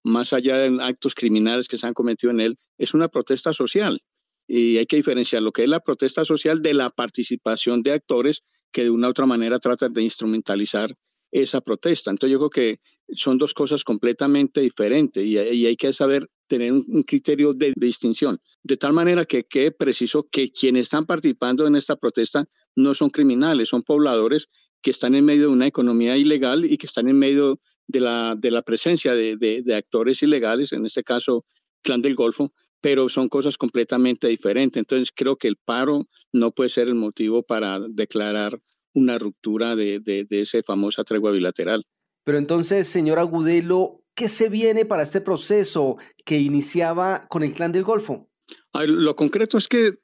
más 0.03 0.33
allá 0.33 0.57
de 0.57 0.81
actos 0.81 1.15
criminales 1.15 1.67
que 1.67 1.77
se 1.77 1.87
han 1.87 1.93
cometido 1.93 2.31
en 2.31 2.39
él, 2.39 2.57
es 2.77 2.93
una 2.93 3.07
protesta 3.07 3.53
social. 3.53 4.01
Y 4.47 4.77
hay 4.77 4.85
que 4.85 4.95
diferenciar 4.95 5.41
lo 5.41 5.51
que 5.51 5.63
es 5.63 5.69
la 5.69 5.79
protesta 5.79 6.25
social 6.25 6.61
de 6.61 6.73
la 6.73 6.89
participación 6.89 7.83
de 7.83 7.91
actores 7.91 8.43
que 8.71 8.83
de 8.83 8.89
una 8.89 9.07
u 9.07 9.11
otra 9.11 9.25
manera 9.25 9.59
tratan 9.59 9.93
de 9.93 10.01
instrumentalizar 10.03 10.95
esa 11.31 11.61
protesta. 11.61 12.09
Entonces 12.09 12.33
yo 12.33 12.39
creo 12.39 12.49
que 12.49 12.79
son 13.13 13.37
dos 13.37 13.53
cosas 13.53 13.83
completamente 13.83 14.61
diferentes 14.61 15.23
y, 15.23 15.37
hay 15.37 15.75
que 15.75 15.93
saber 15.93 16.29
tener 16.47 16.73
un, 16.73 16.83
un 16.87 17.03
criterio 17.03 17.53
de, 17.53 17.73
de 17.75 17.85
distinción, 17.85 18.39
de 18.63 18.77
tal 18.77 18.93
manera 18.93 19.25
que 19.25 19.43
quede 19.43 19.71
preciso 19.71 20.27
que 20.31 20.51
quienes 20.51 20.83
están 20.83 21.05
participando 21.05 21.67
en 21.67 21.75
esta 21.75 21.95
protesta 21.95 22.45
no 22.75 22.93
son 22.93 23.09
criminales, 23.09 23.69
son 23.69 23.83
pobladores 23.83 24.47
que 24.81 24.91
están 24.91 25.15
en 25.15 25.25
medio 25.25 25.43
de 25.43 25.53
una 25.53 25.67
economía 25.67 26.17
ilegal 26.17 26.65
y 26.65 26.77
que 26.77 26.87
están 26.87 27.07
en 27.07 27.19
medio 27.19 27.59
de 27.89 27.99
la, 27.99 28.35
de 28.37 28.51
la 28.51 28.61
presencia 28.61 29.13
de, 29.13 29.35
de- 29.35 29.61
de 29.63 29.75
actores 29.75 30.21
ilegales, 30.23 30.71
en 30.73 30.85
este 30.85 31.03
caso 31.03 31.43
Clan 31.81 32.01
del 32.01 32.15
Golfo, 32.15 32.53
pero 32.81 33.09
son 33.09 33.27
cosas 33.29 33.57
completamente 33.57 34.27
diferentes. 34.27 34.79
Entonces 34.79 35.11
creo 35.13 35.35
que 35.37 35.47
el 35.47 35.57
paro 35.57 36.07
no 36.31 36.51
puede 36.51 36.69
ser 36.69 36.87
el 36.87 36.95
motivo 36.95 37.41
para 37.43 37.79
declarar 37.89 38.61
una 38.93 39.17
ruptura 39.17 39.75
de, 39.75 39.99
de, 39.99 40.23
de 40.25 40.41
esa 40.41 40.61
famosa 40.63 41.03
tregua 41.03 41.31
bilateral. 41.31 41.83
Pero 42.23 42.37
entonces, 42.37 42.87
señor 42.87 43.17
Agudelo, 43.17 44.03
¿qué 44.15 44.27
se 44.27 44.49
viene 44.49 44.85
para 44.85 45.03
este 45.03 45.21
proceso 45.21 45.97
que 46.25 46.37
iniciaba 46.39 47.27
con 47.27 47.41
el 47.43 47.53
Clan 47.53 47.71
del 47.71 47.83
Golfo? 47.83 48.29
Lo 48.73 49.15
concreto 49.15 49.57
es 49.57 49.67
que 49.67 49.95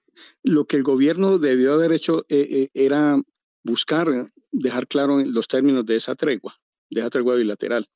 lo 0.44 0.66
que 0.66 0.78
el 0.78 0.84
gobierno 0.84 1.38
debió 1.38 1.74
haber 1.74 1.92
hecho 1.92 2.26
eh, 2.30 2.48
eh, 2.50 2.70
era 2.74 3.22
buscar 3.64 4.08
dejar 4.52 4.88
claro 4.88 5.20
los 5.24 5.48
términos 5.48 5.86
de 5.86 5.98
esa 5.98 6.16
tregua, 6.16 6.56
de 6.90 7.02
esa 7.02 7.10
tregua 7.10 7.36
bilateral. 7.36 7.88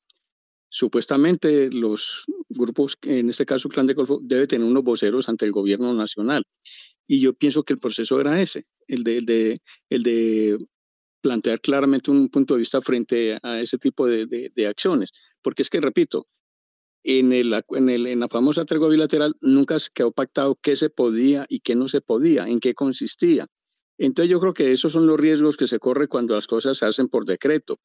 Supuestamente 0.70 1.70
los 1.72 2.26
grupos, 2.50 2.98
en 3.04 3.30
este 3.30 3.46
caso 3.46 3.68
el 3.68 3.74
Clan 3.74 3.88
de 3.88 3.94
Golfo, 3.96 4.20
debe 4.22 4.48
tener 4.48 4.68
unos 4.68 4.84
voceros 4.84 5.30
ante 5.30 5.46
el 5.46 5.52
gobierno 5.52 5.94
nacional. 5.94 6.44
Y 7.08 7.22
yo 7.22 7.34
pienso 7.34 7.64
que 7.64 7.74
el 7.74 7.80
proceso 7.80 8.22
era 8.22 8.42
ese, 8.42 8.66
el 8.88 9.04
de, 9.04 9.58
el 9.90 10.04
de, 10.04 10.60
plantear 11.22 11.60
claramente 11.62 12.12
un 12.12 12.30
punto 12.30 12.54
de 12.54 12.60
vista 12.60 12.82
frente 12.82 13.40
a 13.44 13.60
ese 13.60 13.78
tipo 13.78 14.08
de, 14.08 14.26
de- 14.28 14.68
acciones. 14.68 15.12
Porque 15.42 15.64
es 15.64 15.70
que, 15.70 15.82
repito, 15.82 16.24
en, 17.04 17.34
el, 17.34 17.54
en, 17.72 17.90
el- 17.90 18.08
en 18.08 18.20
la 18.20 18.28
famosa 18.30 18.66
tregua 18.66 18.90
bilateral 18.90 19.36
nunca 19.42 19.80
se 19.80 19.90
quedó 19.94 20.12
pactado 20.12 20.56
qué 20.62 20.76
se 20.76 20.90
podía 20.90 21.46
y 21.50 21.60
qué 21.62 21.76
no 21.76 21.88
se 21.88 22.02
podía, 22.02 22.46
en 22.48 22.60
qué 22.60 22.74
consistía. 22.74 23.48
Entonces 23.98 24.32
yo 24.32 24.40
creo 24.40 24.54
que 24.54 24.72
esos 24.72 24.94
son 24.94 25.08
los 25.08 25.20
riesgos 25.20 25.58
que 25.58 25.68
se 25.68 25.80
corre 25.80 26.08
cuando 26.08 26.36
las 26.36 26.48
cosas 26.48 26.78
se 26.78 26.86
hacen 26.86 27.10
por 27.10 27.26
decreto. 27.26 27.80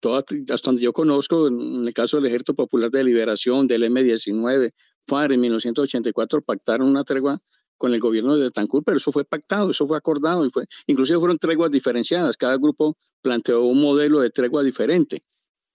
Toda- 0.00 0.24
hasta 0.50 0.70
donde 0.70 0.82
yo 0.82 0.92
conozco, 0.92 1.48
en 1.48 1.86
el 1.86 1.94
caso 1.94 2.16
del 2.16 2.26
Ejército 2.26 2.54
Popular 2.54 2.90
de 2.90 3.04
Liberación, 3.04 3.66
del 3.66 3.84
M-19, 3.84 4.72
FARC 5.06 5.32
en 5.32 5.40
1984 5.40 6.42
pactaron 6.42 6.88
una 6.88 7.04
tregua 7.04 7.38
con 7.76 7.94
el 7.94 8.00
gobierno 8.00 8.36
de 8.36 8.44
Betancourt, 8.44 8.84
pero 8.84 8.98
eso 8.98 9.10
fue 9.12 9.24
pactado, 9.24 9.70
eso 9.70 9.86
fue 9.86 9.96
acordado, 9.96 10.44
y 10.46 10.50
fue, 10.50 10.64
inclusive 10.86 11.18
fueron 11.18 11.38
treguas 11.38 11.70
diferenciadas, 11.70 12.36
cada 12.36 12.56
grupo 12.56 12.94
planteó 13.22 13.62
un 13.64 13.80
modelo 13.80 14.20
de 14.20 14.30
tregua 14.30 14.62
diferente 14.62 15.22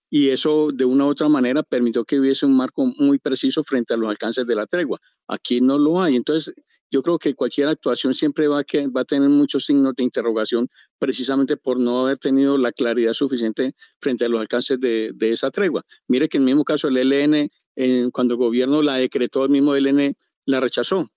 y 0.09 0.29
eso 0.29 0.69
de 0.73 0.85
una 0.85 1.05
u 1.05 1.09
otra 1.09 1.29
manera 1.29 1.63
permitió 1.63 2.05
que 2.05 2.19
hubiese 2.19 2.45
un 2.45 2.55
marco 2.55 2.85
muy 2.97 3.19
preciso 3.19 3.63
frente 3.63 3.93
a 3.93 3.97
los 3.97 4.09
alcances 4.09 4.45
de 4.47 4.55
la 4.55 4.67
tregua. 4.67 4.99
Aquí 5.27 5.61
no 5.61 5.77
lo 5.77 6.01
hay. 6.01 6.15
Entonces, 6.15 6.53
yo 6.91 7.01
creo 7.01 7.17
que 7.17 7.35
cualquier 7.35 7.67
actuación 7.67 8.13
siempre 8.13 8.47
va 8.47 8.59
a, 8.59 8.63
que, 8.63 8.87
va 8.87 9.01
a 9.01 9.05
tener 9.05 9.29
muchos 9.29 9.65
signos 9.65 9.93
de 9.95 10.03
interrogación 10.03 10.67
precisamente 10.99 11.57
por 11.57 11.79
no 11.79 12.05
haber 12.05 12.17
tenido 12.17 12.57
la 12.57 12.71
claridad 12.71 13.13
suficiente 13.13 13.73
frente 13.99 14.25
a 14.25 14.29
los 14.29 14.39
alcances 14.39 14.79
de, 14.79 15.11
de 15.13 15.33
esa 15.33 15.51
tregua. 15.51 15.83
Mire 16.07 16.29
que 16.29 16.37
en 16.37 16.43
el 16.43 16.47
mismo 16.47 16.63
caso 16.63 16.87
el 16.87 16.97
ELN, 16.97 17.49
eh, 17.75 18.09
cuando 18.13 18.35
el 18.35 18.37
gobierno 18.37 18.81
la 18.81 18.95
decretó, 18.95 19.43
el 19.43 19.51
mismo 19.51 19.75
ELN 19.75 20.15
la 20.45 20.59
rechazó 20.59 21.09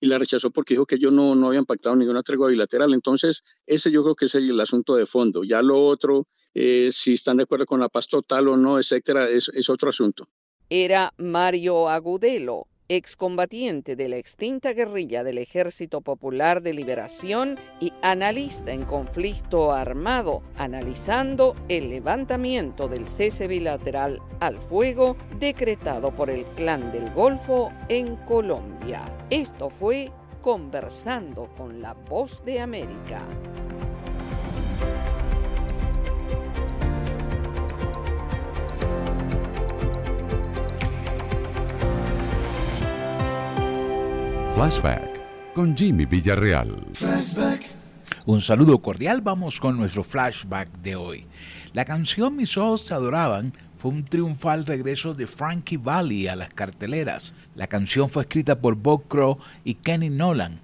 y 0.00 0.06
la 0.06 0.18
rechazó 0.18 0.50
porque 0.50 0.74
dijo 0.74 0.86
que 0.86 0.96
ellos 0.96 1.12
no, 1.12 1.34
no 1.34 1.48
habían 1.48 1.64
pactado 1.64 1.96
ninguna 1.96 2.22
tregua 2.22 2.48
bilateral. 2.48 2.92
Entonces, 2.92 3.42
ese 3.66 3.90
yo 3.90 4.02
creo 4.02 4.14
que 4.14 4.26
es 4.26 4.34
el, 4.34 4.60
asunto 4.60 4.96
de 4.96 5.06
fondo. 5.06 5.42
Ya 5.44 5.62
lo 5.62 5.82
otro, 5.82 6.26
eh, 6.54 6.90
si 6.92 7.14
están 7.14 7.38
de 7.38 7.44
acuerdo 7.44 7.66
con 7.66 7.80
la 7.80 7.88
paz 7.88 8.06
total 8.08 8.48
o 8.48 8.56
no, 8.56 8.78
etcétera, 8.78 9.28
es, 9.28 9.50
es 9.54 9.68
otro 9.70 9.90
asunto. 9.90 10.28
Era 10.68 11.14
Mario 11.16 11.88
Agudelo, 11.88 12.66
excombatiente 12.88 13.96
de 13.96 14.08
la 14.08 14.16
extinta 14.16 14.72
guerrilla 14.72 15.24
del 15.24 15.38
Ejército 15.38 16.00
Popular 16.00 16.62
de 16.62 16.74
Liberación 16.74 17.56
y 17.80 17.92
analista 18.02 18.72
en 18.72 18.84
conflicto 18.84 19.72
armado, 19.72 20.42
analizando 20.56 21.54
el 21.68 21.90
levantamiento 21.90 22.88
del 22.88 23.06
cese 23.06 23.46
bilateral 23.46 24.20
al 24.40 24.58
fuego 24.58 25.16
decretado 25.38 26.12
por 26.12 26.30
el 26.30 26.44
Clan 26.56 26.92
del 26.92 27.10
Golfo 27.12 27.72
en 27.88 28.16
Colombia. 28.16 29.10
Esto 29.30 29.70
fue 29.70 30.10
Conversando 30.40 31.52
con 31.56 31.82
la 31.82 31.94
Voz 31.94 32.44
de 32.44 32.60
América. 32.60 33.20
Flashback 44.56 45.52
con 45.54 45.76
Jimmy 45.76 46.06
Villarreal. 46.06 46.74
Un 48.24 48.40
saludo 48.40 48.78
cordial, 48.78 49.20
vamos 49.20 49.60
con 49.60 49.76
nuestro 49.76 50.02
flashback 50.02 50.70
de 50.78 50.96
hoy. 50.96 51.26
La 51.74 51.84
canción 51.84 52.36
Mis 52.36 52.56
ojos 52.56 52.86
te 52.86 52.94
adoraban 52.94 53.52
fue 53.76 53.90
un 53.90 54.06
triunfal 54.06 54.64
regreso 54.64 55.12
de 55.12 55.26
Frankie 55.26 55.76
Valli 55.76 56.26
a 56.26 56.36
las 56.36 56.54
carteleras. 56.54 57.34
La 57.54 57.66
canción 57.66 58.08
fue 58.08 58.22
escrita 58.22 58.58
por 58.58 58.76
Bob 58.76 59.06
Crow 59.08 59.36
y 59.62 59.74
Kenny 59.74 60.08
Nolan. 60.08 60.60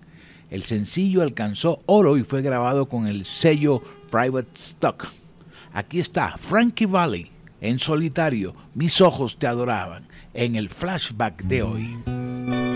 El 0.48 0.62
sencillo 0.62 1.20
alcanzó 1.20 1.82
oro 1.84 2.16
y 2.16 2.24
fue 2.24 2.40
grabado 2.40 2.88
con 2.88 3.06
el 3.06 3.26
sello 3.26 3.82
Private 4.10 4.54
Stock. 4.54 5.06
Aquí 5.74 6.00
está 6.00 6.38
Frankie 6.38 6.86
Valli 6.86 7.30
en 7.60 7.78
solitario, 7.78 8.54
Mis 8.74 9.02
ojos 9.02 9.38
te 9.38 9.46
adoraban, 9.46 10.08
en 10.32 10.56
el 10.56 10.70
flashback 10.70 11.42
de 11.42 11.62
hoy. 11.62 12.71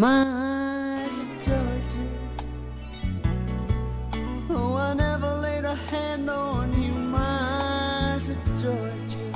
My 0.00 1.06
Georgia. 1.44 2.08
Oh, 4.48 4.74
I 4.74 4.94
never 4.94 5.34
laid 5.42 5.64
a 5.66 5.74
hand 5.74 6.30
on 6.30 6.82
you, 6.82 6.92
my 6.92 8.18
Georgia. 8.58 9.32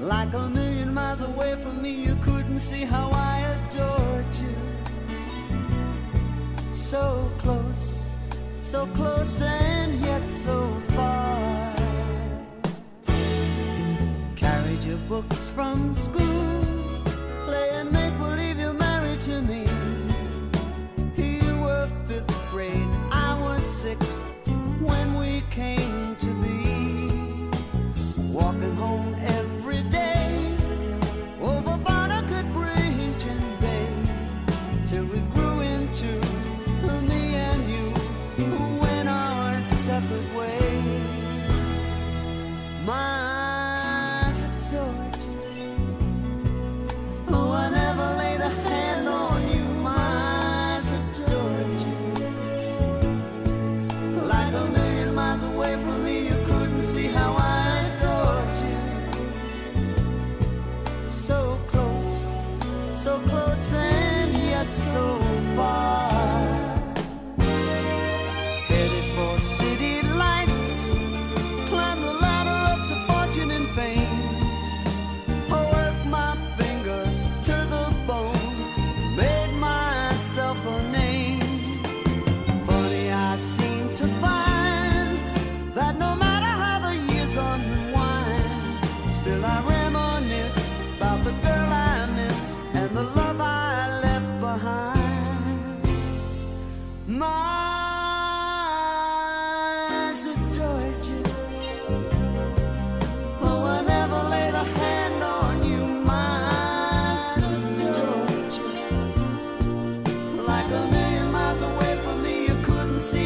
Like 0.00 0.32
a 0.32 0.48
million 0.48 0.94
miles 0.94 1.20
away 1.20 1.56
from 1.56 1.82
me, 1.82 1.90
you 1.90 2.16
couldn't 2.22 2.60
see 2.60 2.86
how 2.86 3.10
I 3.12 3.40
adored 3.54 4.34
you. 4.34 4.56
so 6.74 7.30
close, 7.36 8.12
so 8.62 8.86
close 8.96 9.42
and 9.42 9.94
yet 10.02 10.26
so 10.30 10.80
far. 10.96 11.76
Carried 14.36 14.82
your 14.84 15.02
books 15.06 15.50
from 15.52 15.94
school, 15.94 16.73
I 23.84 23.86
sixth 23.86 24.24
when 24.80 25.14
we 25.14 25.42
came 25.50 26.16
to 26.16 26.26
be. 26.42 27.50
Walking 28.32 28.74
home 28.76 29.13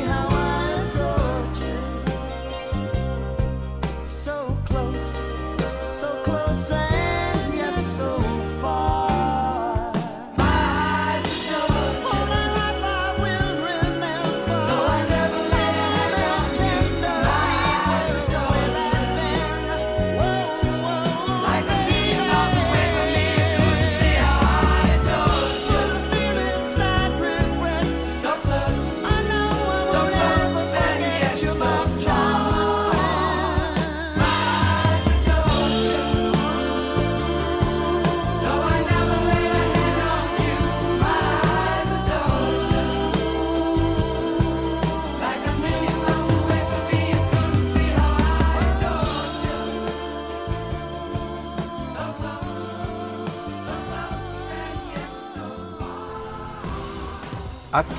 how 0.04 0.37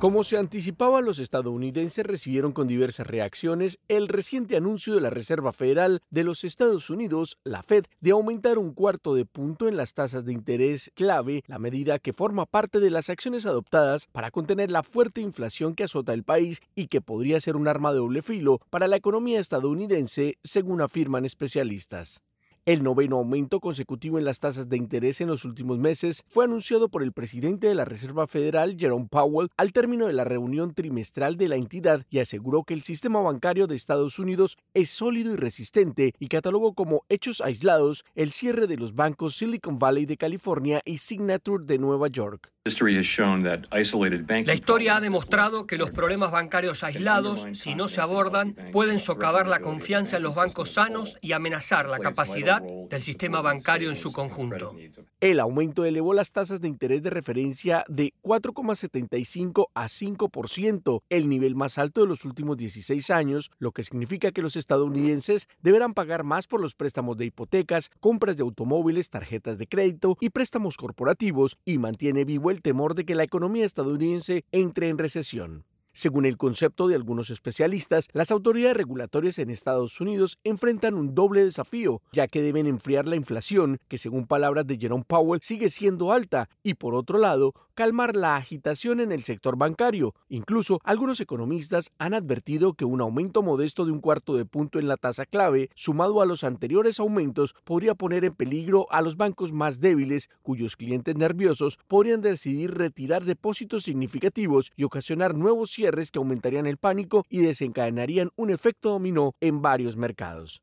Como 0.00 0.24
se 0.24 0.38
anticipaba, 0.38 1.02
los 1.02 1.18
estadounidenses 1.18 2.06
recibieron 2.06 2.52
con 2.52 2.66
diversas 2.66 3.06
reacciones 3.06 3.80
el 3.86 4.08
reciente 4.08 4.56
anuncio 4.56 4.94
de 4.94 5.02
la 5.02 5.10
Reserva 5.10 5.52
Federal 5.52 6.00
de 6.08 6.24
los 6.24 6.42
Estados 6.42 6.88
Unidos, 6.88 7.36
la 7.44 7.62
Fed, 7.62 7.84
de 8.00 8.12
aumentar 8.12 8.56
un 8.56 8.72
cuarto 8.72 9.14
de 9.14 9.26
punto 9.26 9.68
en 9.68 9.76
las 9.76 9.92
tasas 9.92 10.24
de 10.24 10.32
interés 10.32 10.90
clave, 10.94 11.42
la 11.46 11.58
medida 11.58 11.98
que 11.98 12.14
forma 12.14 12.46
parte 12.46 12.80
de 12.80 12.88
las 12.88 13.10
acciones 13.10 13.44
adoptadas 13.44 14.06
para 14.10 14.30
contener 14.30 14.70
la 14.70 14.82
fuerte 14.82 15.20
inflación 15.20 15.74
que 15.74 15.84
azota 15.84 16.14
el 16.14 16.24
país 16.24 16.62
y 16.74 16.86
que 16.86 17.02
podría 17.02 17.38
ser 17.38 17.54
un 17.54 17.68
arma 17.68 17.92
de 17.92 17.98
doble 17.98 18.22
filo 18.22 18.58
para 18.70 18.88
la 18.88 18.96
economía 18.96 19.38
estadounidense, 19.38 20.38
según 20.42 20.80
afirman 20.80 21.26
especialistas. 21.26 22.22
El 22.66 22.82
noveno 22.82 23.16
aumento 23.16 23.58
consecutivo 23.58 24.18
en 24.18 24.26
las 24.26 24.38
tasas 24.38 24.68
de 24.68 24.76
interés 24.76 25.22
en 25.22 25.28
los 25.28 25.46
últimos 25.46 25.78
meses 25.78 26.24
fue 26.28 26.44
anunciado 26.44 26.90
por 26.90 27.02
el 27.02 27.12
presidente 27.12 27.66
de 27.68 27.74
la 27.74 27.86
Reserva 27.86 28.26
Federal, 28.26 28.76
Jerome 28.78 29.08
Powell, 29.10 29.48
al 29.56 29.72
término 29.72 30.06
de 30.06 30.12
la 30.12 30.24
reunión 30.24 30.74
trimestral 30.74 31.38
de 31.38 31.48
la 31.48 31.56
entidad 31.56 32.04
y 32.10 32.18
aseguró 32.18 32.64
que 32.64 32.74
el 32.74 32.82
sistema 32.82 33.22
bancario 33.22 33.66
de 33.66 33.76
Estados 33.76 34.18
Unidos 34.18 34.58
es 34.74 34.90
sólido 34.90 35.32
y 35.32 35.36
resistente 35.36 36.12
y 36.18 36.28
catalogó 36.28 36.74
como 36.74 37.06
hechos 37.08 37.40
aislados 37.40 38.04
el 38.14 38.30
cierre 38.30 38.66
de 38.66 38.76
los 38.76 38.94
bancos 38.94 39.36
Silicon 39.36 39.78
Valley 39.78 40.04
de 40.04 40.18
California 40.18 40.82
y 40.84 40.98
Signature 40.98 41.64
de 41.64 41.78
Nueva 41.78 42.08
York. 42.08 42.52
La 42.62 44.52
historia 44.52 44.96
ha 44.96 45.00
demostrado 45.00 45.66
que 45.66 45.78
los 45.78 45.90
problemas 45.92 46.30
bancarios 46.30 46.84
aislados, 46.84 47.48
si 47.54 47.74
no 47.74 47.88
se 47.88 48.02
abordan, 48.02 48.54
pueden 48.70 48.98
socavar 48.98 49.46
la 49.46 49.60
confianza 49.60 50.18
en 50.18 50.24
los 50.24 50.34
bancos 50.34 50.72
sanos 50.72 51.16
y 51.22 51.32
amenazar 51.32 51.88
la 51.88 52.00
capacidad 52.00 52.60
del 52.60 53.00
sistema 53.00 53.40
bancario 53.40 53.88
en 53.88 53.96
su 53.96 54.12
conjunto. 54.12 54.76
El 55.20 55.40
aumento 55.40 55.86
elevó 55.86 56.12
las 56.12 56.32
tasas 56.32 56.60
de 56.60 56.68
interés 56.68 57.02
de 57.02 57.08
referencia 57.08 57.82
de 57.88 58.12
4,75 58.22 59.68
a 59.72 59.86
5%, 59.86 61.02
el 61.08 61.30
nivel 61.30 61.56
más 61.56 61.78
alto 61.78 62.02
de 62.02 62.08
los 62.08 62.26
últimos 62.26 62.58
16 62.58 63.08
años, 63.08 63.50
lo 63.58 63.72
que 63.72 63.84
significa 63.84 64.32
que 64.32 64.42
los 64.42 64.56
estadounidenses 64.56 65.48
deberán 65.62 65.94
pagar 65.94 66.24
más 66.24 66.46
por 66.46 66.60
los 66.60 66.74
préstamos 66.74 67.16
de 67.16 67.24
hipotecas, 67.24 67.88
compras 68.00 68.36
de 68.36 68.42
automóviles, 68.42 69.08
tarjetas 69.08 69.56
de 69.56 69.66
crédito 69.66 70.18
y 70.20 70.28
préstamos 70.28 70.76
corporativos 70.76 71.56
y 71.64 71.78
mantiene 71.78 72.26
vivo 72.26 72.49
el 72.50 72.62
temor 72.62 72.94
de 72.94 73.04
que 73.04 73.14
la 73.14 73.24
economía 73.24 73.64
estadounidense 73.64 74.44
entre 74.52 74.88
en 74.88 74.98
recesión. 74.98 75.64
Según 75.92 76.24
el 76.24 76.36
concepto 76.36 76.86
de 76.86 76.94
algunos 76.94 77.30
especialistas, 77.30 78.06
las 78.12 78.30
autoridades 78.30 78.76
regulatorias 78.76 79.40
en 79.40 79.50
Estados 79.50 80.00
Unidos 80.00 80.38
enfrentan 80.44 80.94
un 80.94 81.16
doble 81.16 81.44
desafío, 81.44 82.00
ya 82.12 82.28
que 82.28 82.42
deben 82.42 82.68
enfriar 82.68 83.08
la 83.08 83.16
inflación, 83.16 83.78
que 83.88 83.98
según 83.98 84.28
palabras 84.28 84.66
de 84.68 84.78
Jerome 84.78 85.04
Powell 85.04 85.40
sigue 85.42 85.68
siendo 85.68 86.12
alta, 86.12 86.48
y 86.62 86.74
por 86.74 86.94
otro 86.94 87.18
lado, 87.18 87.54
calmar 87.80 88.14
la 88.14 88.36
agitación 88.36 89.00
en 89.00 89.10
el 89.10 89.22
sector 89.22 89.56
bancario. 89.56 90.14
Incluso 90.28 90.80
algunos 90.84 91.18
economistas 91.18 91.92
han 91.98 92.12
advertido 92.12 92.74
que 92.74 92.84
un 92.84 93.00
aumento 93.00 93.42
modesto 93.42 93.86
de 93.86 93.92
un 93.92 94.02
cuarto 94.02 94.36
de 94.36 94.44
punto 94.44 94.78
en 94.78 94.86
la 94.86 94.98
tasa 94.98 95.24
clave, 95.24 95.70
sumado 95.74 96.20
a 96.20 96.26
los 96.26 96.44
anteriores 96.44 97.00
aumentos, 97.00 97.54
podría 97.64 97.94
poner 97.94 98.26
en 98.26 98.34
peligro 98.34 98.86
a 98.90 99.00
los 99.00 99.16
bancos 99.16 99.52
más 99.52 99.80
débiles, 99.80 100.28
cuyos 100.42 100.76
clientes 100.76 101.16
nerviosos 101.16 101.78
podrían 101.88 102.20
decidir 102.20 102.74
retirar 102.74 103.24
depósitos 103.24 103.84
significativos 103.84 104.72
y 104.76 104.84
ocasionar 104.84 105.34
nuevos 105.34 105.70
cierres 105.70 106.10
que 106.10 106.18
aumentarían 106.18 106.66
el 106.66 106.76
pánico 106.76 107.24
y 107.30 107.40
desencadenarían 107.40 108.28
un 108.36 108.50
efecto 108.50 108.90
dominó 108.90 109.32
en 109.40 109.62
varios 109.62 109.96
mercados. 109.96 110.60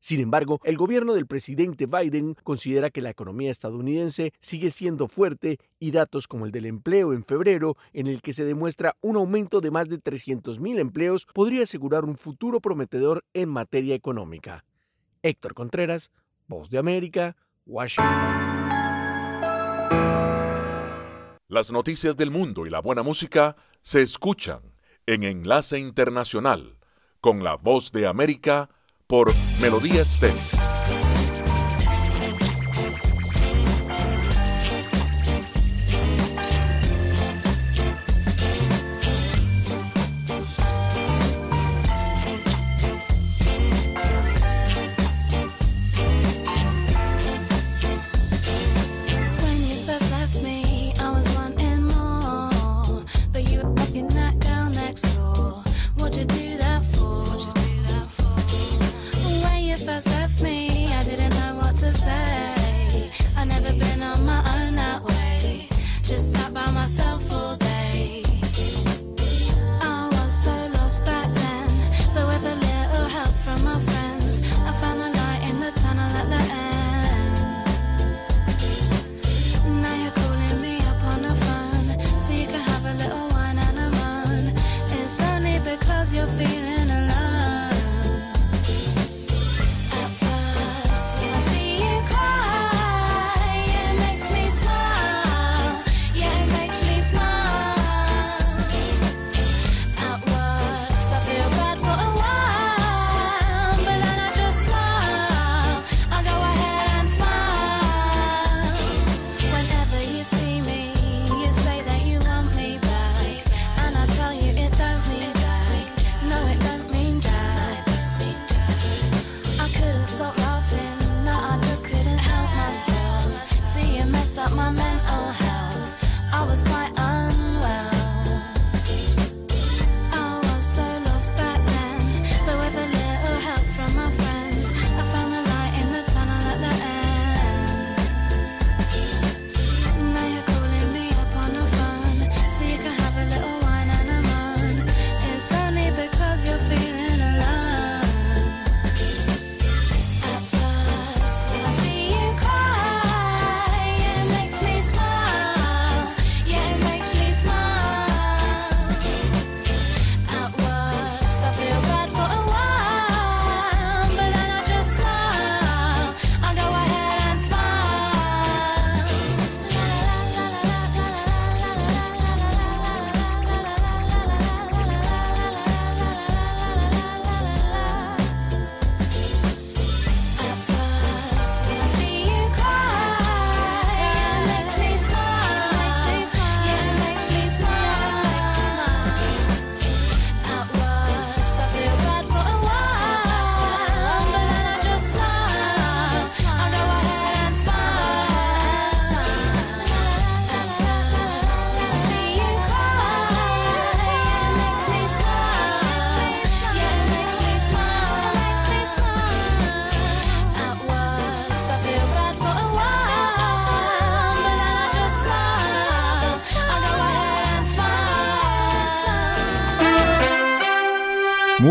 Sin 0.00 0.18
embargo, 0.20 0.60
el 0.64 0.78
gobierno 0.78 1.12
del 1.12 1.26
presidente 1.26 1.84
Biden 1.84 2.34
considera 2.42 2.88
que 2.88 3.02
la 3.02 3.10
economía 3.10 3.50
estadounidense 3.50 4.32
sigue 4.38 4.70
siendo 4.70 5.08
fuerte 5.08 5.58
y 5.78 5.90
datos 5.90 6.26
como 6.26 6.46
el 6.46 6.52
del 6.52 6.64
empleo 6.64 7.12
en 7.12 7.22
febrero, 7.22 7.76
en 7.92 8.06
el 8.06 8.22
que 8.22 8.32
se 8.32 8.46
demuestra 8.46 8.96
un 9.02 9.16
aumento 9.16 9.60
de 9.60 9.70
más 9.70 9.90
de 9.90 9.98
300.000 9.98 10.78
empleos, 10.78 11.26
podría 11.34 11.64
asegurar 11.64 12.06
un 12.06 12.16
futuro 12.16 12.60
prometedor 12.60 13.26
en 13.34 13.50
materia 13.50 13.94
económica. 13.94 14.64
Héctor 15.22 15.52
Contreras, 15.52 16.10
Voz 16.48 16.70
de 16.70 16.78
América, 16.78 17.36
Washington. 17.66 18.08
Las 21.46 21.70
noticias 21.70 22.16
del 22.16 22.30
mundo 22.30 22.64
y 22.64 22.70
la 22.70 22.80
buena 22.80 23.02
música 23.02 23.54
se 23.82 24.00
escuchan 24.00 24.62
en 25.04 25.24
Enlace 25.24 25.78
Internacional 25.78 26.78
con 27.20 27.44
la 27.44 27.56
Voz 27.56 27.92
de 27.92 28.06
América 28.06 28.70
por 29.10 29.34
Melodía 29.60 30.02
Estéreo. 30.02 30.59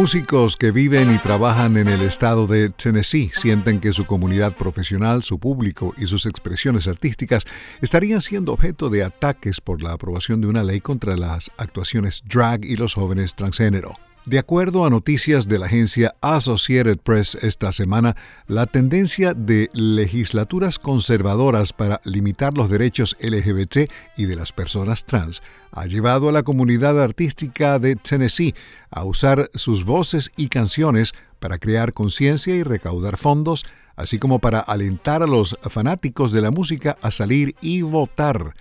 Músicos 0.10 0.58
que 0.58 0.72
viven 0.72 1.14
y 1.14 1.20
trabajan 1.20 1.78
en 1.78 1.88
el 1.88 2.02
estado 2.02 2.48
de 2.48 2.70
Tennessee 2.70 3.30
sienten 3.32 3.80
que 3.80 3.94
su 3.94 4.08
comunidad 4.08 4.58
profesional, 4.58 5.22
su 5.22 5.38
público 5.38 5.94
y 6.00 6.08
sus 6.08 6.26
expresiones 6.26 6.88
artísticas 6.88 7.46
estarían 7.80 8.20
siendo 8.22 8.54
objeto 8.54 8.90
de 8.90 9.04
ataques 9.04 9.62
por 9.62 9.84
la 9.84 9.94
aprobación 9.94 10.42
de 10.42 10.48
una 10.48 10.64
ley 10.64 10.80
contra 10.80 11.16
las 11.16 11.52
actuaciones 11.60 12.24
drag 12.28 12.66
y 12.66 12.76
los 12.76 12.96
jóvenes 12.96 13.36
transgénero. 13.36 14.09
De 14.30 14.38
acuerdo 14.38 14.86
a 14.86 14.92
noticias 14.92 15.48
de 15.48 15.58
la 15.58 15.66
agencia 15.66 16.14
Associated 16.22 17.00
Press 17.00 17.34
esta 17.42 17.72
semana, 17.72 18.16
la 18.46 18.68
tendencia 18.68 19.34
de 19.34 19.70
legislaturas 19.74 20.78
conservadoras 20.78 21.74
para 21.74 22.00
limitar 22.04 22.56
los 22.56 22.70
derechos 22.70 23.18
LGBT 23.22 23.92
y 24.18 24.26
de 24.26 24.36
las 24.36 24.54
personas 24.54 25.04
trans 25.06 25.42
ha 25.72 25.88
llevado 25.88 26.30
a 26.30 26.32
la 26.32 26.44
comunidad 26.44 27.02
artística 27.02 27.80
de 27.80 27.96
Tennessee 27.96 28.54
a 28.92 29.04
usar 29.04 29.50
sus 29.56 29.84
voces 29.84 30.30
y 30.38 30.50
canciones 30.50 31.14
para 31.40 31.58
crear 31.58 31.92
conciencia 31.92 32.54
y 32.54 32.62
recaudar 32.62 33.18
fondos, 33.18 33.66
así 33.96 34.20
como 34.20 34.38
para 34.38 34.60
alentar 34.60 35.24
a 35.24 35.28
los 35.28 35.58
fanáticos 35.60 36.32
de 36.34 36.42
la 36.42 36.52
música 36.52 37.00
a 37.02 37.10
salir 37.10 37.56
y 37.62 37.82
votar. 37.82 38.54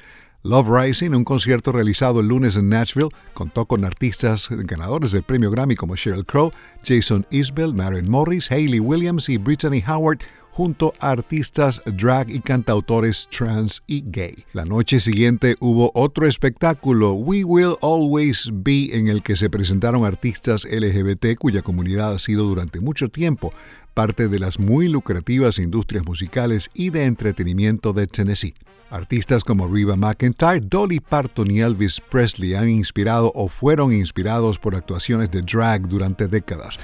Love 0.45 0.69
Rising, 0.69 1.15
un 1.15 1.25
concierto 1.25 1.73
realizado 1.73 2.21
el 2.21 2.29
lunes 2.29 2.55
en 2.55 2.69
Nashville, 2.69 3.09
contó 3.35 3.67
con 3.67 3.85
artistas 3.85 4.49
ganadores 4.51 5.11
del 5.11 5.25
premio 5.25 5.51
Grammy 5.51 5.75
como 5.75 5.97
Sheryl 5.97 6.25
Crow, 6.25 6.53
Jason 6.85 7.27
Isbell, 7.31 7.75
Maren 7.75 8.09
Morris, 8.09 8.51
Hayley 8.53 8.79
Williams 8.79 9.29
y 9.29 9.37
Brittany 9.37 9.83
Howard, 9.85 10.21
junto 10.53 10.93
a 11.01 11.11
artistas 11.11 11.83
drag 11.87 12.31
y 12.31 12.41
cantautores 12.41 13.29
trans 13.37 13.83
y 13.89 14.05
gay. 14.07 14.35
La 14.53 14.65
noche 14.65 15.01
siguiente 15.01 15.57
hubo 15.61 15.91
otro 15.95 16.27
espectáculo, 16.27 17.15
We 17.15 17.43
Will 17.43 17.77
Always 17.83 18.51
Be, 18.53 18.97
en 18.97 19.09
el 19.09 19.25
que 19.25 19.35
se 19.35 19.51
presentaron 19.51 20.05
artistas 20.05 20.65
LGBT 20.65 21.37
cuya 21.37 21.63
comunidad 21.63 22.13
ha 22.13 22.19
sido 22.19 22.45
durante 22.45 22.81
mucho 22.81 23.09
tiempo 23.09 23.53
parte 23.99 24.29
de 24.29 24.39
las 24.39 24.61
muy 24.61 24.87
lucrativas 24.87 25.59
industrias 25.59 26.05
musicales 26.07 26.71
y 26.73 26.91
de 26.91 27.07
entretenimiento 27.07 27.93
de 27.93 28.07
Tennessee. 28.07 28.55
Artistas 28.91 29.43
como 29.43 29.67
Reba 29.67 29.97
McIntyre, 29.97 30.61
Dolly 30.61 31.01
Parton 31.01 31.51
y 31.51 31.63
Elvis 31.63 32.01
Presley 32.01 32.55
han 32.55 32.69
inspirado 32.69 33.33
o 33.35 33.49
fueron 33.49 33.93
inspirados 33.93 34.61
por 34.61 34.77
actuaciones 34.77 35.33
de 35.33 35.41
drag 35.41 35.89
durante 35.89 36.29
décadas. 36.29 36.79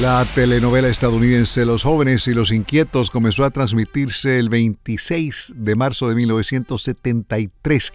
La 0.00 0.24
telenovela 0.36 0.86
estadounidense 0.86 1.66
Los 1.66 1.82
jóvenes 1.82 2.28
y 2.28 2.32
los 2.32 2.52
inquietos 2.52 3.10
comenzó 3.10 3.44
a 3.44 3.50
transmitirse 3.50 4.38
el 4.38 4.48
26 4.48 5.54
de 5.56 5.74
marzo 5.74 6.08
de 6.08 6.14
1973 6.14 7.92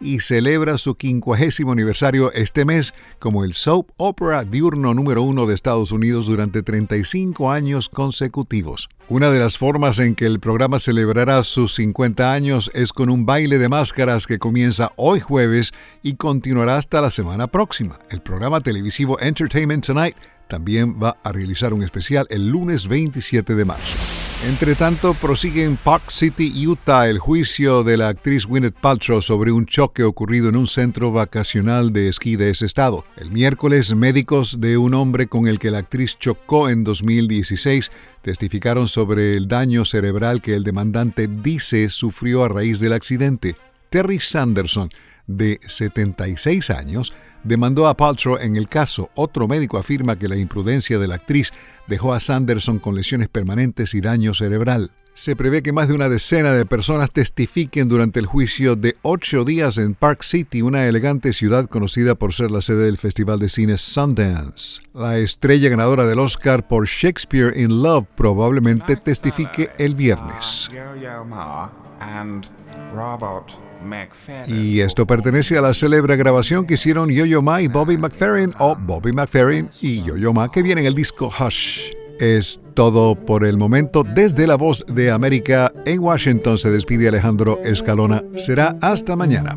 y 0.00 0.20
celebra 0.20 0.78
su 0.78 0.94
quincuagésimo 0.94 1.72
aniversario 1.72 2.32
este 2.32 2.64
mes 2.64 2.94
como 3.18 3.44
el 3.44 3.54
soap 3.54 3.90
opera 3.96 4.44
diurno 4.44 4.94
número 4.94 5.22
uno 5.22 5.46
de 5.46 5.54
Estados 5.54 5.92
Unidos 5.92 6.26
durante 6.26 6.62
35 6.62 7.50
años 7.50 7.88
consecutivos. 7.88 8.88
Una 9.08 9.30
de 9.30 9.38
las 9.38 9.58
formas 9.58 9.98
en 9.98 10.14
que 10.14 10.26
el 10.26 10.40
programa 10.40 10.78
celebrará 10.78 11.42
sus 11.42 11.74
50 11.74 12.32
años 12.32 12.70
es 12.74 12.92
con 12.92 13.10
un 13.10 13.26
baile 13.26 13.58
de 13.58 13.68
máscaras 13.68 14.26
que 14.26 14.38
comienza 14.38 14.92
hoy 14.96 15.20
jueves 15.20 15.72
y 16.02 16.14
continuará 16.14 16.76
hasta 16.76 17.00
la 17.00 17.10
semana 17.10 17.46
próxima. 17.46 17.98
El 18.10 18.20
programa 18.20 18.60
televisivo 18.60 19.18
Entertainment 19.20 19.86
Tonight 19.86 20.16
también 20.48 20.98
va 21.02 21.16
a 21.22 21.32
realizar 21.32 21.72
un 21.72 21.82
especial 21.82 22.26
el 22.30 22.48
lunes 22.48 22.88
27 22.88 23.54
de 23.54 23.64
marzo. 23.64 24.27
Entre 24.46 24.76
tanto, 24.76 25.14
prosigue 25.14 25.64
en 25.64 25.76
Park 25.76 26.10
City, 26.10 26.64
Utah, 26.64 27.08
el 27.08 27.18
juicio 27.18 27.82
de 27.82 27.96
la 27.96 28.06
actriz 28.06 28.46
Gwyneth 28.46 28.78
Paltrow 28.78 29.20
sobre 29.20 29.50
un 29.50 29.66
choque 29.66 30.04
ocurrido 30.04 30.48
en 30.48 30.54
un 30.54 30.68
centro 30.68 31.10
vacacional 31.10 31.92
de 31.92 32.08
esquí 32.08 32.36
de 32.36 32.50
ese 32.50 32.64
estado. 32.64 33.04
El 33.16 33.32
miércoles, 33.32 33.96
médicos 33.96 34.60
de 34.60 34.78
un 34.78 34.94
hombre 34.94 35.26
con 35.26 35.48
el 35.48 35.58
que 35.58 35.72
la 35.72 35.78
actriz 35.78 36.16
chocó 36.18 36.68
en 36.68 36.84
2016 36.84 37.90
testificaron 38.22 38.86
sobre 38.86 39.32
el 39.32 39.48
daño 39.48 39.84
cerebral 39.84 40.40
que 40.40 40.54
el 40.54 40.62
demandante 40.62 41.26
dice 41.26 41.90
sufrió 41.90 42.44
a 42.44 42.48
raíz 42.48 42.78
del 42.78 42.92
accidente. 42.92 43.56
Terry 43.90 44.20
Sanderson, 44.20 44.88
de 45.28 45.60
76 45.64 46.70
años, 46.70 47.12
demandó 47.44 47.86
a 47.86 47.96
Paltrow 47.96 48.36
en 48.38 48.56
el 48.56 48.68
caso. 48.68 49.10
Otro 49.14 49.46
médico 49.46 49.78
afirma 49.78 50.18
que 50.18 50.28
la 50.28 50.36
imprudencia 50.36 50.98
de 50.98 51.06
la 51.06 51.14
actriz 51.14 51.52
dejó 51.86 52.12
a 52.12 52.20
Sanderson 52.20 52.80
con 52.80 52.96
lesiones 52.96 53.28
permanentes 53.28 53.94
y 53.94 54.00
daño 54.00 54.34
cerebral. 54.34 54.90
Se 55.18 55.34
prevé 55.34 55.64
que 55.64 55.72
más 55.72 55.88
de 55.88 55.94
una 55.94 56.08
decena 56.08 56.52
de 56.52 56.64
personas 56.64 57.10
testifiquen 57.10 57.88
durante 57.88 58.20
el 58.20 58.26
juicio 58.26 58.76
de 58.76 58.94
ocho 59.02 59.44
días 59.44 59.76
en 59.76 59.94
Park 59.94 60.22
City, 60.22 60.62
una 60.62 60.86
elegante 60.86 61.32
ciudad 61.32 61.66
conocida 61.66 62.14
por 62.14 62.32
ser 62.32 62.52
la 62.52 62.60
sede 62.60 62.84
del 62.84 62.98
Festival 62.98 63.40
de 63.40 63.48
Cine 63.48 63.78
Sundance. 63.78 64.80
La 64.94 65.18
estrella 65.18 65.70
ganadora 65.70 66.04
del 66.04 66.20
Oscar 66.20 66.68
por 66.68 66.86
Shakespeare 66.86 67.52
in 67.60 67.82
Love 67.82 68.06
probablemente 68.14 68.94
testifique 68.94 69.70
el 69.78 69.96
viernes. 69.96 70.70
Y 74.48 74.80
esto 74.80 75.06
pertenece 75.06 75.58
a 75.58 75.60
la 75.60 75.74
célebre 75.74 76.16
grabación 76.16 76.66
que 76.66 76.74
hicieron 76.74 77.10
Yo-Yo 77.10 77.42
Ma 77.42 77.62
y 77.62 77.68
Bobby 77.68 77.98
McFerrin 77.98 78.52
o 78.58 78.76
Bobby 78.76 79.12
McFerrin 79.12 79.70
y 79.80 80.02
Yo-Yo 80.02 80.32
Ma 80.32 80.50
que 80.50 80.62
viene 80.62 80.82
en 80.82 80.86
el 80.86 80.94
disco 80.94 81.28
Hush. 81.28 81.90
Es 82.20 82.60
todo 82.74 83.14
por 83.14 83.44
el 83.44 83.56
momento. 83.56 84.02
Desde 84.02 84.46
la 84.46 84.56
voz 84.56 84.84
de 84.86 85.10
América 85.10 85.72
en 85.84 86.00
Washington 86.00 86.58
se 86.58 86.70
despide 86.70 87.08
Alejandro 87.08 87.60
Escalona. 87.62 88.24
Será 88.36 88.76
hasta 88.82 89.14
mañana. 89.14 89.56